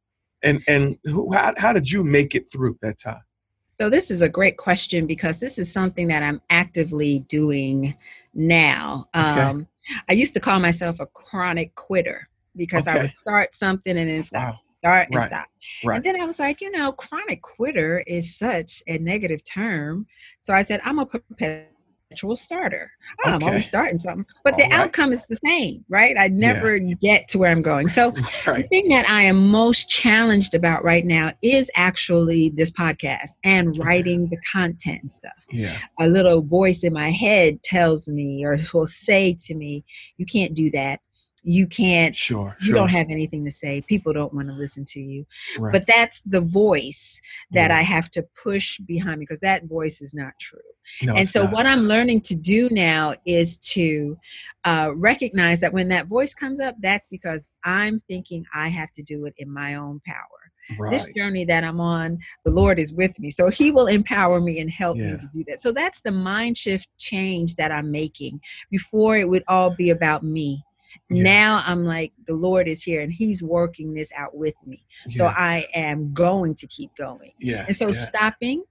And 0.43 0.63
and 0.69 0.99
who, 1.05 1.33
how, 1.33 1.55
how 1.57 1.73
did 1.73 1.91
you 1.91 2.05
make 2.05 2.35
it 2.35 2.45
through 2.53 2.77
that 2.83 2.99
time? 2.99 3.25
So 3.67 3.89
this 3.89 4.11
is 4.11 4.21
a 4.21 4.29
great 4.29 4.59
question 4.59 5.07
because 5.07 5.41
this 5.41 5.59
is 5.59 5.73
something 5.73 6.07
that 6.09 6.23
I'm 6.23 6.43
actively 6.51 7.21
doing 7.29 7.97
now. 8.35 9.09
Okay. 9.17 9.41
Um, 9.41 9.67
I 10.09 10.13
used 10.13 10.35
to 10.35 10.41
call 10.41 10.61
myself 10.61 11.01
a 11.01 11.07
chronic 11.07 11.75
quitter 11.75 12.29
because 12.57 12.87
I 12.87 12.99
would 13.01 13.17
start 13.17 13.55
something 13.55 13.97
and 13.97 14.09
then 14.09 14.23
stop, 14.23 14.55
Wow. 14.55 14.61
start 14.79 15.07
and 15.09 15.17
Right. 15.17 15.27
stop. 15.27 15.47
Right. 15.85 15.97
And 15.97 16.05
then 16.05 16.21
I 16.21 16.25
was 16.25 16.39
like, 16.39 16.61
you 16.61 16.71
know, 16.71 16.93
chronic 16.93 17.43
quitter 17.43 18.01
is 18.07 18.37
such 18.37 18.83
a 18.87 18.99
negative 18.99 19.43
term. 19.45 20.07
So 20.41 20.55
I 20.55 20.63
said, 20.63 20.81
I'm 20.85 20.99
a 20.99 21.07
perpetual 21.07 22.37
starter. 22.37 22.93
I'm 23.25 23.43
always 23.43 23.65
starting 23.65 23.97
something, 23.97 24.25
but 24.45 24.57
the 24.57 24.65
All 24.65 24.71
right. 24.71 24.81
outcome 24.81 25.13
is 25.13 25.27
the 25.27 25.37
same, 25.45 25.85
right? 25.89 26.17
I 26.19 26.29
never 26.29 26.79
get 26.79 27.27
to 27.29 27.39
where 27.39 27.51
I'm 27.51 27.63
going. 27.63 27.89
So 27.89 28.11
the 28.47 28.67
thing 28.69 28.85
that 28.91 29.09
I 29.09 29.23
am 29.23 29.49
most 29.49 29.89
challenged 29.89 30.55
about 30.55 30.85
right 30.85 31.05
now 31.05 31.33
is 31.43 31.71
actually 31.75 32.51
this 32.51 32.71
podcast 32.71 33.31
and 33.43 33.77
writing 33.79 34.29
the 34.29 34.39
content 34.53 35.01
and 35.03 35.13
stuff. 35.13 35.33
Yeah. 35.51 35.77
A 35.99 36.07
little 36.07 36.43
voice 36.43 36.85
in 36.85 36.93
my 36.93 37.11
head 37.11 37.63
tells 37.63 38.09
me 38.09 38.45
or 38.45 38.59
will 38.73 38.87
say 38.87 39.35
to 39.47 39.55
me, 39.55 39.85
You 40.17 40.27
can't 40.27 40.55
do 40.55 40.71
that. 40.71 41.01
You 41.47 41.67
can't. 41.67 42.17
Sure. 42.17 42.57
You 42.61 42.67
Sure. 42.69 42.75
don't 42.75 42.89
have 42.89 43.09
anything 43.11 43.45
to 43.45 43.51
say. 43.53 43.83
People 43.87 44.13
don't 44.15 44.33
want 44.33 44.49
to 44.49 44.55
listen 44.55 44.85
to 44.87 45.01
you. 45.01 45.27
right. 45.59 45.73
But 45.73 45.87
that's 45.87 46.23
the 46.23 46.41
voice 46.41 47.21
that 47.53 47.69
Yeah. 47.71 47.77
I 47.79 47.83
have 47.83 48.11
to 48.13 48.23
push 48.43 48.79
behind 48.79 49.21
me 49.21 49.25
because 49.25 49.41
that 49.41 49.65
voice 49.67 50.01
is 50.01 50.15
not 50.15 50.33
true 50.41 50.59
No, 51.03 51.15
and 51.17 51.29
so 51.29 51.45
not. 51.45 51.53
what 51.53 51.67
i'm 51.67 51.81
learning 51.83 52.21
to 52.23 52.35
do 52.35 52.69
now 52.71 53.15
is 53.27 53.57
to 53.75 54.17
uh, 54.65 54.91
recognize 54.95 55.61
that 55.61 55.73
when 55.73 55.89
that 55.89 56.07
voice 56.07 56.35
comes 56.35 56.61
up 56.61 56.75
that's 56.81 57.09
because 57.09 57.51
i'm 57.65 57.99
thinking 58.01 58.45
i 58.55 58.69
have 58.69 58.93
to 58.93 59.03
do 59.03 59.25
it 59.27 59.35
in 59.39 59.51
my 59.51 59.75
own 59.75 60.01
power 60.07 60.41
right. 60.79 60.91
this 60.91 61.07
journey 61.17 61.45
that 61.47 61.65
i'm 61.65 61.81
on 61.81 62.19
the 62.45 62.51
lord 62.51 62.79
is 62.79 62.93
with 62.93 63.19
me 63.19 63.31
so 63.31 63.49
he 63.49 63.71
will 63.71 63.87
empower 63.87 64.41
me 64.41 64.61
and 64.61 64.71
help 64.71 64.97
Yeah. 64.99 65.13
me 65.13 65.19
to 65.19 65.29
do 65.33 65.45
that 65.49 65.61
so 65.61 65.73
that's 65.73 66.01
the 66.03 66.11
mind 66.11 66.57
shift 66.59 66.89
change 66.99 67.57
that 67.57 67.73
i'm 67.73 67.91
making 67.91 68.41
before 68.71 69.17
it 69.17 69.29
would 69.29 69.45
all 69.49 69.71
be 69.75 69.89
about 69.91 70.23
me 70.23 70.63
Yeah. 71.11 71.23
now 71.23 71.63
i'm 71.67 71.85
like 71.85 72.13
the 72.27 72.35
lord 72.35 72.69
is 72.69 72.83
here 72.83 73.01
and 73.01 73.13
he's 73.13 73.43
working 73.43 73.95
this 73.95 74.13
out 74.17 74.37
with 74.37 74.55
me 74.67 74.85
so 75.11 75.27
i 75.27 75.67
am 75.75 76.13
going 76.13 76.55
to 76.57 76.67
keep 76.67 76.91
going 76.97 77.33
yeah. 77.41 77.65
and 77.67 77.75
so 77.75 77.87
yeah. 77.87 77.93
stopping 77.93 78.65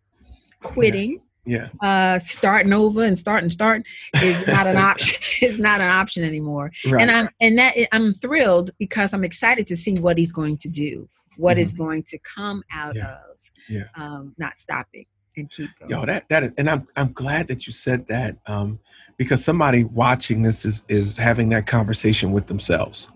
quitting 0.62 1.22
yeah. 1.46 1.68
uh 1.82 2.18
starting 2.20 2.72
over 2.74 3.04
and 3.04 3.18
starting 3.18 3.50
start 3.50 3.86
is 4.24 4.48
not 4.48 4.66
an 4.68 4.78
option 4.78 5.18
it's 5.42 5.60
not 5.60 5.82
an 5.82 5.90
option 5.90 6.24
anymore 6.24 6.72
Right. 6.86 7.02
and 7.02 7.12
i'm 7.12 7.30
and 7.42 7.58
that 7.58 7.76
i'm 7.92 8.14
thrilled 8.14 8.72
because 8.80 9.14
i'm 9.14 9.24
excited 9.24 9.68
to 9.68 9.76
see 9.76 9.96
what 9.96 10.18
he's 10.18 10.32
going 10.32 10.58
to 10.60 10.70
do 10.70 11.10
What 11.38 11.58
is 11.58 11.74
going 11.74 12.04
to 12.04 12.18
come 12.20 12.64
out 12.72 12.96
Mm-hmm. 12.96 12.98
Yeah. 13.74 13.82
of 13.86 13.88
Yeah. 13.98 14.06
um 14.06 14.36
not 14.38 14.58
stopping 14.58 15.06
and 15.38 15.50
keep 15.50 15.70
going 15.80 15.92
Yo, 15.92 16.06
that 16.06 16.28
that 16.30 16.44
is, 16.44 16.54
and 16.58 16.70
I'm 16.70 16.86
I'm 16.96 17.12
glad 17.12 17.48
that 17.48 17.68
you 17.68 17.74
said 17.74 18.08
that, 18.08 18.38
um, 18.46 18.80
because 19.18 19.44
somebody 19.44 19.84
watching 19.84 20.42
this 20.42 20.66
is 20.66 20.84
is 20.90 21.18
having 21.18 21.50
that 21.50 21.68
conversation 21.68 22.32
with 22.32 22.48
themselves. 22.48 23.12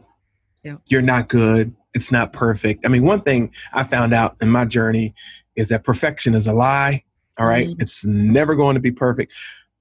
Yeah. 0.64 0.78
You're 0.90 1.02
not 1.02 1.30
good. 1.30 1.76
It's 1.94 2.12
not 2.12 2.34
perfect. 2.34 2.86
I 2.86 2.90
mean, 2.90 3.04
one 3.04 3.22
thing 3.22 3.52
I 3.74 3.84
found 3.84 4.14
out 4.14 4.36
in 4.42 4.50
my 4.50 4.66
journey 4.66 5.14
is 5.56 5.70
that 5.70 5.84
perfection 5.84 6.34
is 6.34 6.48
a 6.48 6.54
lie. 6.54 7.04
All 7.40 7.48
right? 7.48 7.68
Mhm. 7.68 7.82
it's 7.82 8.06
never 8.06 8.56
going 8.56 8.74
to 8.74 8.80
be 8.80 8.92
perfect. 8.92 9.32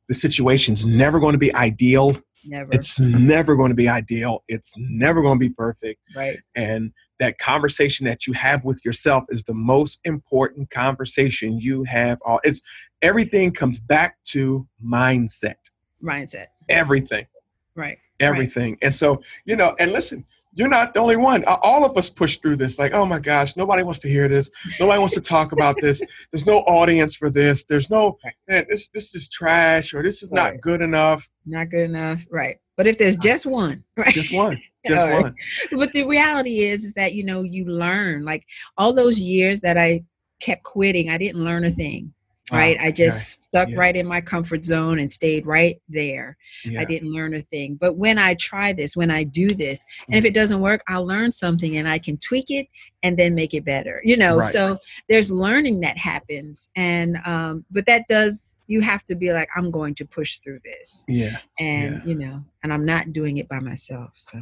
The 0.08 0.14
situation's 0.14 0.84
never 0.86 1.18
going 1.18 1.32
to 1.32 1.38
be 1.38 1.54
ideal. 1.54 2.16
Never 2.46 2.70
It's 2.72 2.98
never 3.00 3.56
going 3.56 3.70
to 3.70 3.76
be 3.76 3.88
ideal. 3.88 4.42
It's 4.48 4.74
never 4.78 5.22
going 5.22 5.38
to 5.38 5.48
be 5.48 5.52
perfect. 5.52 6.00
right 6.14 6.38
And 6.54 6.92
that 7.18 7.38
conversation 7.38 8.04
that 8.06 8.26
you 8.26 8.34
have 8.34 8.64
with 8.64 8.84
yourself 8.84 9.24
is 9.28 9.44
the 9.44 9.54
most 9.54 10.00
important 10.04 10.70
conversation 10.70 11.58
you 11.58 11.84
have. 11.84 12.18
All 12.24 12.40
it's 12.44 12.60
everything 13.02 13.52
comes 13.52 13.80
back 13.80 14.18
to 14.26 14.66
mindset. 14.84 15.70
mindset 16.02 16.46
Everything, 16.68 17.26
right 17.74 17.98
everything. 18.20 18.76
And 18.82 18.94
so 18.94 19.22
you 19.44 19.56
know, 19.56 19.74
and 19.78 19.92
listen, 19.92 20.24
you're 20.56 20.68
not 20.68 20.94
the 20.94 21.00
only 21.00 21.16
one. 21.16 21.44
Uh, 21.46 21.58
all 21.62 21.84
of 21.84 21.96
us 21.96 22.10
push 22.10 22.38
through 22.38 22.56
this. 22.56 22.78
Like, 22.78 22.92
oh 22.92 23.06
my 23.06 23.20
gosh, 23.20 23.56
nobody 23.56 23.82
wants 23.82 24.00
to 24.00 24.08
hear 24.08 24.26
this. 24.26 24.50
Nobody 24.80 24.98
wants 24.98 25.14
to 25.14 25.20
talk 25.20 25.52
about 25.52 25.76
this. 25.80 26.02
There's 26.32 26.46
no 26.46 26.60
audience 26.60 27.14
for 27.14 27.30
this. 27.30 27.64
There's 27.64 27.90
no 27.90 28.18
man. 28.48 28.64
This 28.68 28.88
this 28.88 29.14
is 29.14 29.28
trash 29.28 29.94
or 29.94 30.02
this 30.02 30.22
is 30.22 30.32
not 30.32 30.60
good 30.60 30.80
enough. 30.80 31.28
not 31.44 31.68
good 31.68 31.84
enough 31.84 32.24
right 32.30 32.56
but 32.76 32.86
if 32.86 32.98
there's 32.98 33.14
uh-huh. 33.14 33.22
just 33.22 33.46
one 33.46 33.84
right 33.96 34.12
Just 34.12 34.32
one. 34.32 34.60
Just 34.86 35.04
All 35.04 35.12
right. 35.12 35.22
one. 35.22 35.34
but 35.72 35.92
the 35.92 36.06
reality 36.06 36.60
is, 36.60 36.84
is 36.84 36.94
that 36.94 37.12
you 37.12 37.24
know 37.24 37.42
you 37.42 37.64
learn 37.64 38.24
like 38.24 38.46
all 38.78 38.92
those 38.92 39.18
years 39.18 39.60
that 39.60 39.76
i 39.76 40.04
kept 40.40 40.62
quitting 40.62 41.10
i 41.10 41.18
didn't 41.18 41.42
learn 41.42 41.64
a 41.64 41.70
thing 41.70 42.12
right 42.52 42.76
Ah, 42.80 42.84
i 42.84 42.90
just 42.92 43.42
stuck 43.44 43.68
yeah. 43.68 43.76
right 43.76 43.96
in 43.96 44.06
my 44.06 44.20
comfort 44.20 44.64
zone 44.64 44.98
and 45.00 45.10
stayed 45.10 45.46
right 45.46 45.80
there 45.88 46.36
Yeah. 46.64 46.80
i 46.80 46.84
didn't 46.84 47.10
learn 47.12 47.34
a 47.34 47.42
thing 47.42 47.76
but 47.80 47.96
when 47.96 48.18
i 48.18 48.34
try 48.34 48.72
this 48.72 48.96
when 48.96 49.10
i 49.10 49.24
do 49.24 49.48
this 49.48 49.84
and 50.08 50.16
if 50.16 50.24
it 50.24 50.32
doesn't 50.34 50.60
work 50.60 50.82
i'll 50.88 51.04
learn 51.06 51.32
something 51.32 51.76
and 51.76 51.88
i 51.88 51.98
can 51.98 52.16
tweak 52.18 52.50
it 52.50 52.68
and 53.02 53.18
then 53.18 53.34
make 53.34 53.52
it 53.52 53.64
better 53.64 54.00
you 54.04 54.16
know 54.16 54.36
Right. 54.36 54.52
so 54.52 54.78
there's 55.08 55.30
learning 55.30 55.80
that 55.80 55.98
happens 55.98 56.70
and 56.76 57.18
um 57.26 57.64
but 57.70 57.86
that 57.86 58.04
does 58.08 58.60
you 58.68 58.80
have 58.80 59.04
to 59.06 59.16
be 59.16 59.32
like 59.32 59.48
i'm 59.56 59.70
going 59.72 59.94
to 59.96 60.04
push 60.04 60.38
through 60.38 60.60
this 60.64 61.04
yeah. 61.08 61.38
and 61.58 61.94
Yeah. 61.94 62.04
you 62.04 62.14
know 62.14 62.44
and 62.62 62.72
i'm 62.72 62.84
not 62.84 63.12
doing 63.12 63.38
it 63.38 63.48
by 63.48 63.58
myself 63.60 64.10
so 64.14 64.38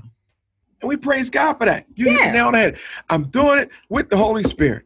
And 0.83 0.89
we 0.91 0.97
praise 0.99 1.31
God 1.31 1.55
for 1.57 1.65
that. 1.65 1.87
You 1.95 2.11
hit 2.11 2.21
the 2.25 2.33
nail 2.33 2.47
on 2.49 2.53
the 2.53 2.59
head. 2.59 2.77
I'm 3.09 3.25
doing 3.31 3.59
it 3.61 3.71
with 3.89 4.11
the 4.11 4.19
Holy 4.19 4.43
Spirit. 4.43 4.85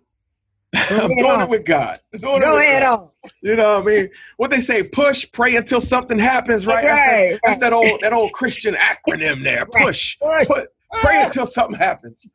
I'm 0.75 1.09
doing 1.09 1.25
on. 1.25 1.43
it 1.43 1.49
with 1.49 1.65
God. 1.65 1.99
Doing 2.13 2.41
Go 2.41 2.59
ahead 2.59 2.83
God. 2.83 3.01
on. 3.01 3.31
You 3.43 3.57
know 3.57 3.79
what 3.79 3.89
I 3.89 3.97
mean? 3.97 4.09
What 4.37 4.51
they 4.51 4.61
say, 4.61 4.83
push, 4.83 5.27
pray 5.33 5.57
until 5.57 5.81
something 5.81 6.19
happens, 6.19 6.67
right? 6.67 6.85
That's, 6.85 7.09
that, 7.09 7.17
right. 7.17 7.41
that's 7.45 7.59
that 7.59 7.73
old 7.73 8.01
that 8.03 8.13
old 8.13 8.33
Christian 8.33 8.75
acronym 8.75 9.43
there. 9.43 9.67
Push, 9.73 10.19
push. 10.19 10.47
Put, 10.47 10.69
pray 11.01 11.23
until 11.23 11.47
something 11.47 11.79
happens. 11.79 12.27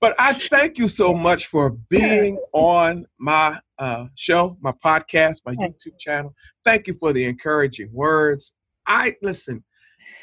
But 0.00 0.14
I 0.18 0.32
thank 0.32 0.78
you 0.78 0.88
so 0.88 1.12
much 1.12 1.46
for 1.46 1.76
being 1.90 2.40
on 2.52 3.06
my 3.18 3.58
uh, 3.78 4.06
show, 4.14 4.56
my 4.60 4.72
podcast, 4.72 5.42
my 5.44 5.54
YouTube 5.54 5.98
channel. 5.98 6.34
Thank 6.64 6.86
you 6.86 6.94
for 6.94 7.12
the 7.12 7.24
encouraging 7.26 7.90
words. 7.92 8.54
I 8.86 9.16
listen. 9.20 9.62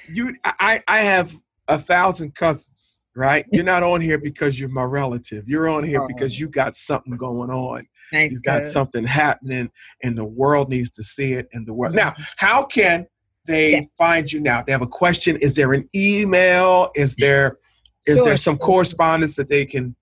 You, 0.09 0.33
I, 0.43 0.81
I 0.87 1.01
have 1.01 1.33
a 1.67 1.77
thousand 1.77 2.33
cousins, 2.33 3.05
right? 3.17 3.45
You're 3.51 3.63
not 3.63 3.83
on 3.83 3.99
here 3.99 4.17
because 4.17 4.57
you're 4.59 4.69
my 4.69 4.83
relative. 4.83 5.45
You're 5.47 5.67
on 5.67 5.83
here 5.83 6.07
because 6.07 6.35
oh. 6.35 6.39
you 6.39 6.49
got 6.49 6.75
something 6.75 7.17
going 7.17 7.49
on. 7.49 7.85
Thanks, 8.11 8.35
You've 8.35 8.43
got 8.43 8.65
something 8.65 9.03
happening, 9.03 9.69
and 10.03 10.17
the 10.17 10.25
world 10.25 10.69
needs 10.69 10.89
to 10.91 11.03
see 11.03 11.33
it. 11.33 11.49
And 11.51 11.67
the 11.67 11.73
world 11.73 11.95
now, 11.95 12.11
mm-hmm. 12.11 12.23
how 12.37 12.63
can 12.63 13.07
they 13.47 13.71
yeah. 13.71 13.81
find 13.97 14.31
you 14.31 14.39
now? 14.39 14.59
If 14.59 14.67
they 14.67 14.71
have 14.71 14.81
a 14.81 14.87
question. 14.87 15.35
Is 15.37 15.55
there 15.55 15.73
an 15.73 15.89
email? 15.95 16.89
Is 16.95 17.15
there 17.15 17.57
is 18.05 18.17
sure. 18.17 18.25
there 18.25 18.37
some 18.37 18.57
correspondence 18.57 19.35
that 19.35 19.49
they 19.49 19.65
can 19.65 19.95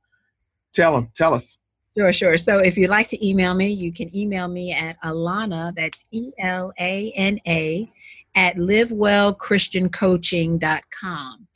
tell 0.73 0.93
them? 0.93 1.09
Tell 1.15 1.33
us. 1.33 1.57
Sure, 1.97 2.11
sure. 2.11 2.35
So 2.37 2.59
if 2.59 2.77
you'd 2.77 2.89
like 2.89 3.07
to 3.09 3.25
email 3.25 3.53
me, 3.53 3.69
you 3.69 3.93
can 3.93 4.13
email 4.15 4.49
me 4.49 4.73
at 4.73 4.97
Elana, 5.03 5.73
that's 5.75 6.05
E 6.11 6.31
L 6.39 6.73
A 6.77 7.13
N 7.15 7.39
A, 7.47 7.89
at 8.35 8.57
livewellchristiancoaching.com. 8.57 11.47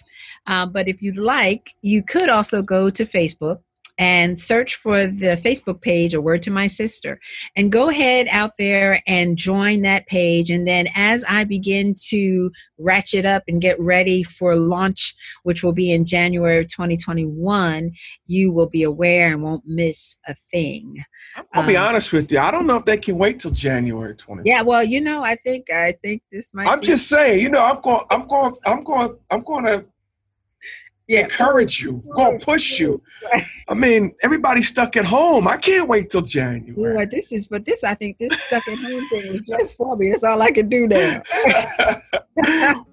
Uh, 0.47 0.65
but 0.65 0.87
if 0.87 1.01
you'd 1.01 1.17
like, 1.17 1.73
you 1.81 2.03
could 2.03 2.29
also 2.29 2.61
go 2.61 2.89
to 2.89 3.03
Facebook 3.03 3.59
and 3.99 4.39
search 4.39 4.75
for 4.75 5.05
the 5.05 5.35
Facebook 5.35 5.81
page, 5.81 6.13
A 6.13 6.21
Word 6.21 6.41
to 6.43 6.51
My 6.51 6.67
Sister, 6.67 7.19
and 7.57 7.69
go 7.69 7.89
ahead 7.89 8.27
out 8.31 8.53
there 8.57 9.03
and 9.05 9.37
join 9.37 9.81
that 9.81 10.07
page. 10.07 10.49
And 10.49 10.65
then 10.65 10.87
as 10.95 11.25
I 11.27 11.43
begin 11.43 11.95
to 12.07 12.49
ratchet 12.77 13.25
up 13.25 13.43
and 13.49 13.61
get 13.61 13.77
ready 13.77 14.23
for 14.23 14.55
launch, 14.55 15.13
which 15.43 15.63
will 15.63 15.73
be 15.73 15.91
in 15.91 16.05
January 16.05 16.65
2021, 16.65 17.91
you 18.25 18.53
will 18.53 18.69
be 18.69 18.83
aware 18.83 19.33
and 19.33 19.43
won't 19.43 19.65
miss 19.65 20.17
a 20.29 20.33
thing. 20.33 21.03
I'll 21.53 21.67
be 21.67 21.75
um, 21.75 21.89
honest 21.89 22.13
with 22.13 22.31
you. 22.31 22.39
I 22.39 22.51
don't 22.51 22.67
know 22.67 22.77
if 22.77 22.85
they 22.85 22.97
can 22.97 23.17
wait 23.17 23.41
till 23.41 23.51
January 23.51 24.15
20. 24.15 24.43
Yeah, 24.45 24.61
well, 24.61 24.83
you 24.83 25.01
know, 25.01 25.23
I 25.23 25.35
think 25.35 25.69
I 25.69 25.91
think 26.01 26.23
this 26.31 26.53
might. 26.53 26.67
I'm 26.67 26.81
just 26.81 27.09
saying, 27.09 27.41
you 27.41 27.49
know, 27.49 27.65
I'm 27.65 27.81
going, 27.81 28.05
I'm 28.09 28.27
going, 28.27 28.55
I'm 28.65 28.81
going, 28.81 29.13
I'm 29.29 29.41
going 29.41 29.65
to 29.65 29.85
yeah, 31.09 31.21
encourage 31.21 31.81
you, 31.81 32.03
go 32.15 32.37
push 32.37 32.79
you. 32.79 33.01
I 33.67 33.73
mean, 33.73 34.13
everybody's 34.21 34.67
stuck 34.67 34.95
at 34.95 35.05
home. 35.05 35.47
I 35.47 35.57
can't 35.57 35.89
wait 35.89 36.11
till 36.11 36.21
January. 36.21 36.99
Yeah, 36.99 37.05
this 37.09 37.31
is, 37.31 37.47
but 37.47 37.65
this, 37.65 37.83
I 37.83 37.95
think 37.95 38.19
this 38.19 38.39
stuck 38.39 38.67
at 38.67 38.77
home 38.77 39.03
thing 39.09 39.33
is 39.33 39.41
just 39.41 39.75
for 39.75 39.97
me. 39.97 40.09
It's 40.09 40.23
all 40.23 40.39
I 40.39 40.51
can 40.51 40.69
do 40.69 40.87
now. 40.87 41.21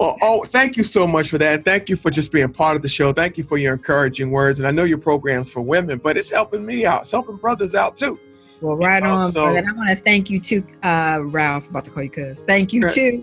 well, 0.00 0.16
oh, 0.20 0.42
thank 0.46 0.76
you 0.76 0.82
so 0.82 1.06
much 1.06 1.28
for 1.28 1.38
that. 1.38 1.64
Thank 1.64 1.88
you 1.88 1.94
for 1.94 2.10
just 2.10 2.32
being 2.32 2.52
part 2.52 2.74
of 2.74 2.82
the 2.82 2.88
show. 2.88 3.12
Thank 3.12 3.38
you 3.38 3.44
for 3.44 3.56
your 3.56 3.74
encouraging 3.74 4.32
words. 4.32 4.58
And 4.58 4.66
I 4.66 4.72
know 4.72 4.82
your 4.82 4.98
program's 4.98 5.48
for 5.48 5.60
women, 5.60 6.00
but 6.00 6.16
it's 6.16 6.32
helping 6.32 6.66
me 6.66 6.84
out. 6.84 7.02
It's 7.02 7.12
helping 7.12 7.36
brothers 7.36 7.76
out 7.76 7.96
too. 7.96 8.18
Well, 8.64 8.76
right 8.76 9.02
on. 9.02 9.30
And 9.36 9.68
I 9.68 9.72
want 9.72 9.90
to 9.90 9.96
thank 9.96 10.30
you 10.30 10.40
too, 10.40 10.64
uh, 10.82 11.20
Ralph. 11.22 11.68
About 11.68 11.84
to 11.84 11.90
call 11.90 12.02
you 12.02 12.08
cuz. 12.08 12.44
Thank 12.44 12.72
you 12.72 12.88
too. 12.88 13.22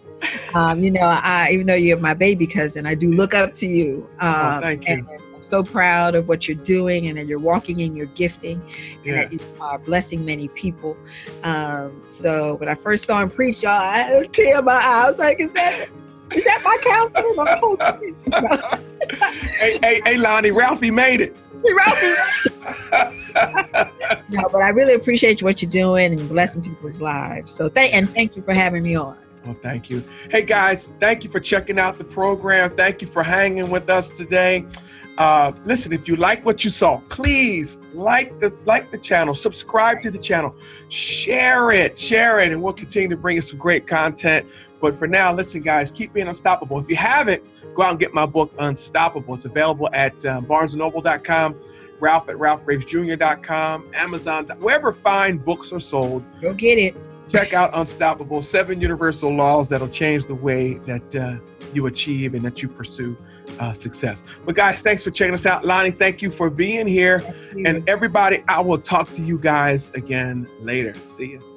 Um, 0.54 0.84
you 0.84 0.92
know, 0.92 1.02
I 1.02 1.50
even 1.52 1.66
though 1.66 1.74
you're 1.74 1.98
my 1.98 2.14
baby 2.14 2.46
cousin, 2.46 2.86
I 2.86 2.94
do 2.94 3.12
look 3.12 3.34
up 3.34 3.56
to 3.56 3.68
you. 3.68 4.08
Oh, 4.22 4.28
um, 4.28 4.58
oh, 4.58 4.62
thank 4.62 4.88
you. 4.88 5.08
I'm 5.10 5.44
so 5.44 5.64
proud 5.64 6.14
of 6.14 6.28
what 6.28 6.48
you're 6.48 6.58
doing 6.58 7.08
and 7.08 7.18
that 7.18 7.26
you're 7.26 7.40
walking 7.40 7.80
in 7.80 7.96
your 7.96 8.06
gifting 8.08 8.62
yeah. 9.04 9.14
and 9.14 9.24
that 9.24 9.34
you 9.34 9.40
are 9.60 9.80
blessing 9.80 10.24
many 10.24 10.48
people. 10.50 10.96
Um, 11.42 12.04
so 12.04 12.56
when 12.56 12.70
I 12.70 12.76
first 12.76 13.06
saw 13.06 13.20
him 13.24 13.32
preach, 13.32 13.64
y'all, 13.64 13.72
I 13.72 13.98
had 13.98 14.22
a 14.24 14.28
tear 14.28 14.60
in 14.60 14.66
my 14.66 14.74
eye. 14.74 15.06
I 15.06 15.10
was 15.10 15.18
like, 15.18 15.40
is 15.40 15.52
that 15.54 15.88
is 16.36 16.44
that 16.44 16.62
my 16.64 16.78
counselor? 16.84 17.34
My 18.30 18.80
hey, 19.58 19.80
hey, 19.82 20.02
hey, 20.06 20.18
Lonnie, 20.18 20.52
Ralphie 20.52 20.92
made 20.92 21.22
it. 21.22 21.36
No, 24.30 24.48
but 24.50 24.62
I 24.62 24.70
really 24.70 24.94
appreciate 24.94 25.44
what 25.44 25.62
you're 25.62 25.72
doing 25.72 26.18
and 26.18 26.30
blessing 26.30 26.64
people's 26.64 27.02
lives. 27.02 27.52
So 27.52 27.68
thank 27.68 27.94
and 27.94 28.10
thank 28.10 28.38
you 28.38 28.42
for 28.42 28.54
having 28.54 28.84
me 28.84 28.96
on. 28.96 29.18
Well, 29.46 29.58
thank 29.62 29.90
you. 29.90 30.04
Hey 30.30 30.46
guys, 30.46 30.92
thank 31.00 31.24
you 31.24 31.30
for 31.30 31.40
checking 31.40 31.80
out 31.80 31.98
the 31.98 32.04
program. 32.04 32.72
Thank 32.72 33.02
you 33.02 33.08
for 33.08 33.24
hanging 33.24 33.70
with 33.70 33.90
us 33.90 34.16
today. 34.16 34.66
Uh, 35.18 35.52
listen, 35.66 35.92
if 35.92 36.08
you 36.08 36.16
like 36.16 36.46
what 36.46 36.64
you 36.64 36.70
saw, 36.70 37.00
please 37.10 37.78
like 37.94 38.40
the 38.40 38.56
like 38.66 38.92
the 38.92 38.98
channel, 38.98 39.34
subscribe 39.34 40.02
to 40.04 40.12
the 40.12 40.18
channel, 40.18 40.56
share 40.90 41.72
it, 41.72 41.98
share 41.98 42.40
it, 42.40 42.52
and 42.52 42.62
we'll 42.62 42.74
continue 42.74 43.10
to 43.10 43.18
bring 43.18 43.36
you 43.36 43.42
some 43.42 43.60
great 43.60 43.86
content. 43.86 44.46
But 44.82 44.96
for 44.96 45.08
now, 45.08 45.34
listen, 45.34 45.62
guys, 45.62 45.92
keep 45.92 46.14
being 46.14 46.28
unstoppable. 46.28 46.80
If 46.80 46.90
you 46.90 46.96
haven't, 46.96 47.44
go 47.76 47.84
out 47.84 47.92
and 47.92 48.00
get 48.00 48.14
my 48.14 48.26
book, 48.26 48.52
Unstoppable. 48.60 49.36
It's 49.36 49.46
available 49.46 49.90
at 49.94 50.14
uh, 50.26 50.42
BarnesandNoble.com 50.42 51.58
Ralph 52.02 52.28
at 52.30 52.36
RalphGravesJr.com, 52.36 53.92
Amazon, 53.94 54.48
wherever 54.60 54.92
fine 54.92 55.38
books 55.38 55.72
are 55.72 55.80
sold. 55.80 56.24
Go 56.42 56.54
get 56.54 56.78
it. 56.78 56.96
Check 57.30 57.54
out 57.54 57.70
Unstoppable 57.74 58.42
Seven 58.42 58.82
Universal 58.82 59.34
Laws 59.34 59.70
That'll 59.70 59.88
Change 59.88 60.26
the 60.26 60.36
Way 60.36 60.80
That 60.80 61.16
uh, 61.16 61.38
You 61.74 61.86
Achieve 61.86 62.34
and 62.34 62.44
That 62.44 62.62
You 62.62 62.68
Pursue 62.68 63.16
uh, 63.60 63.72
Success. 63.72 64.40
But, 64.46 64.56
guys, 64.56 64.82
thanks 64.82 65.04
for 65.04 65.12
checking 65.12 65.36
us 65.36 65.46
out. 65.46 65.64
Lonnie, 65.64 65.92
thank 65.92 66.22
you 66.22 66.30
for 66.32 66.50
being 66.50 66.88
here. 66.88 67.24
And 67.66 67.88
everybody, 67.88 68.40
I 68.50 68.60
will 68.60 68.80
talk 68.80 69.12
to 69.12 69.22
you 69.22 69.38
guys 69.38 69.92
again 69.92 70.48
later. 70.60 70.94
See 71.06 71.30
you. 71.30 71.51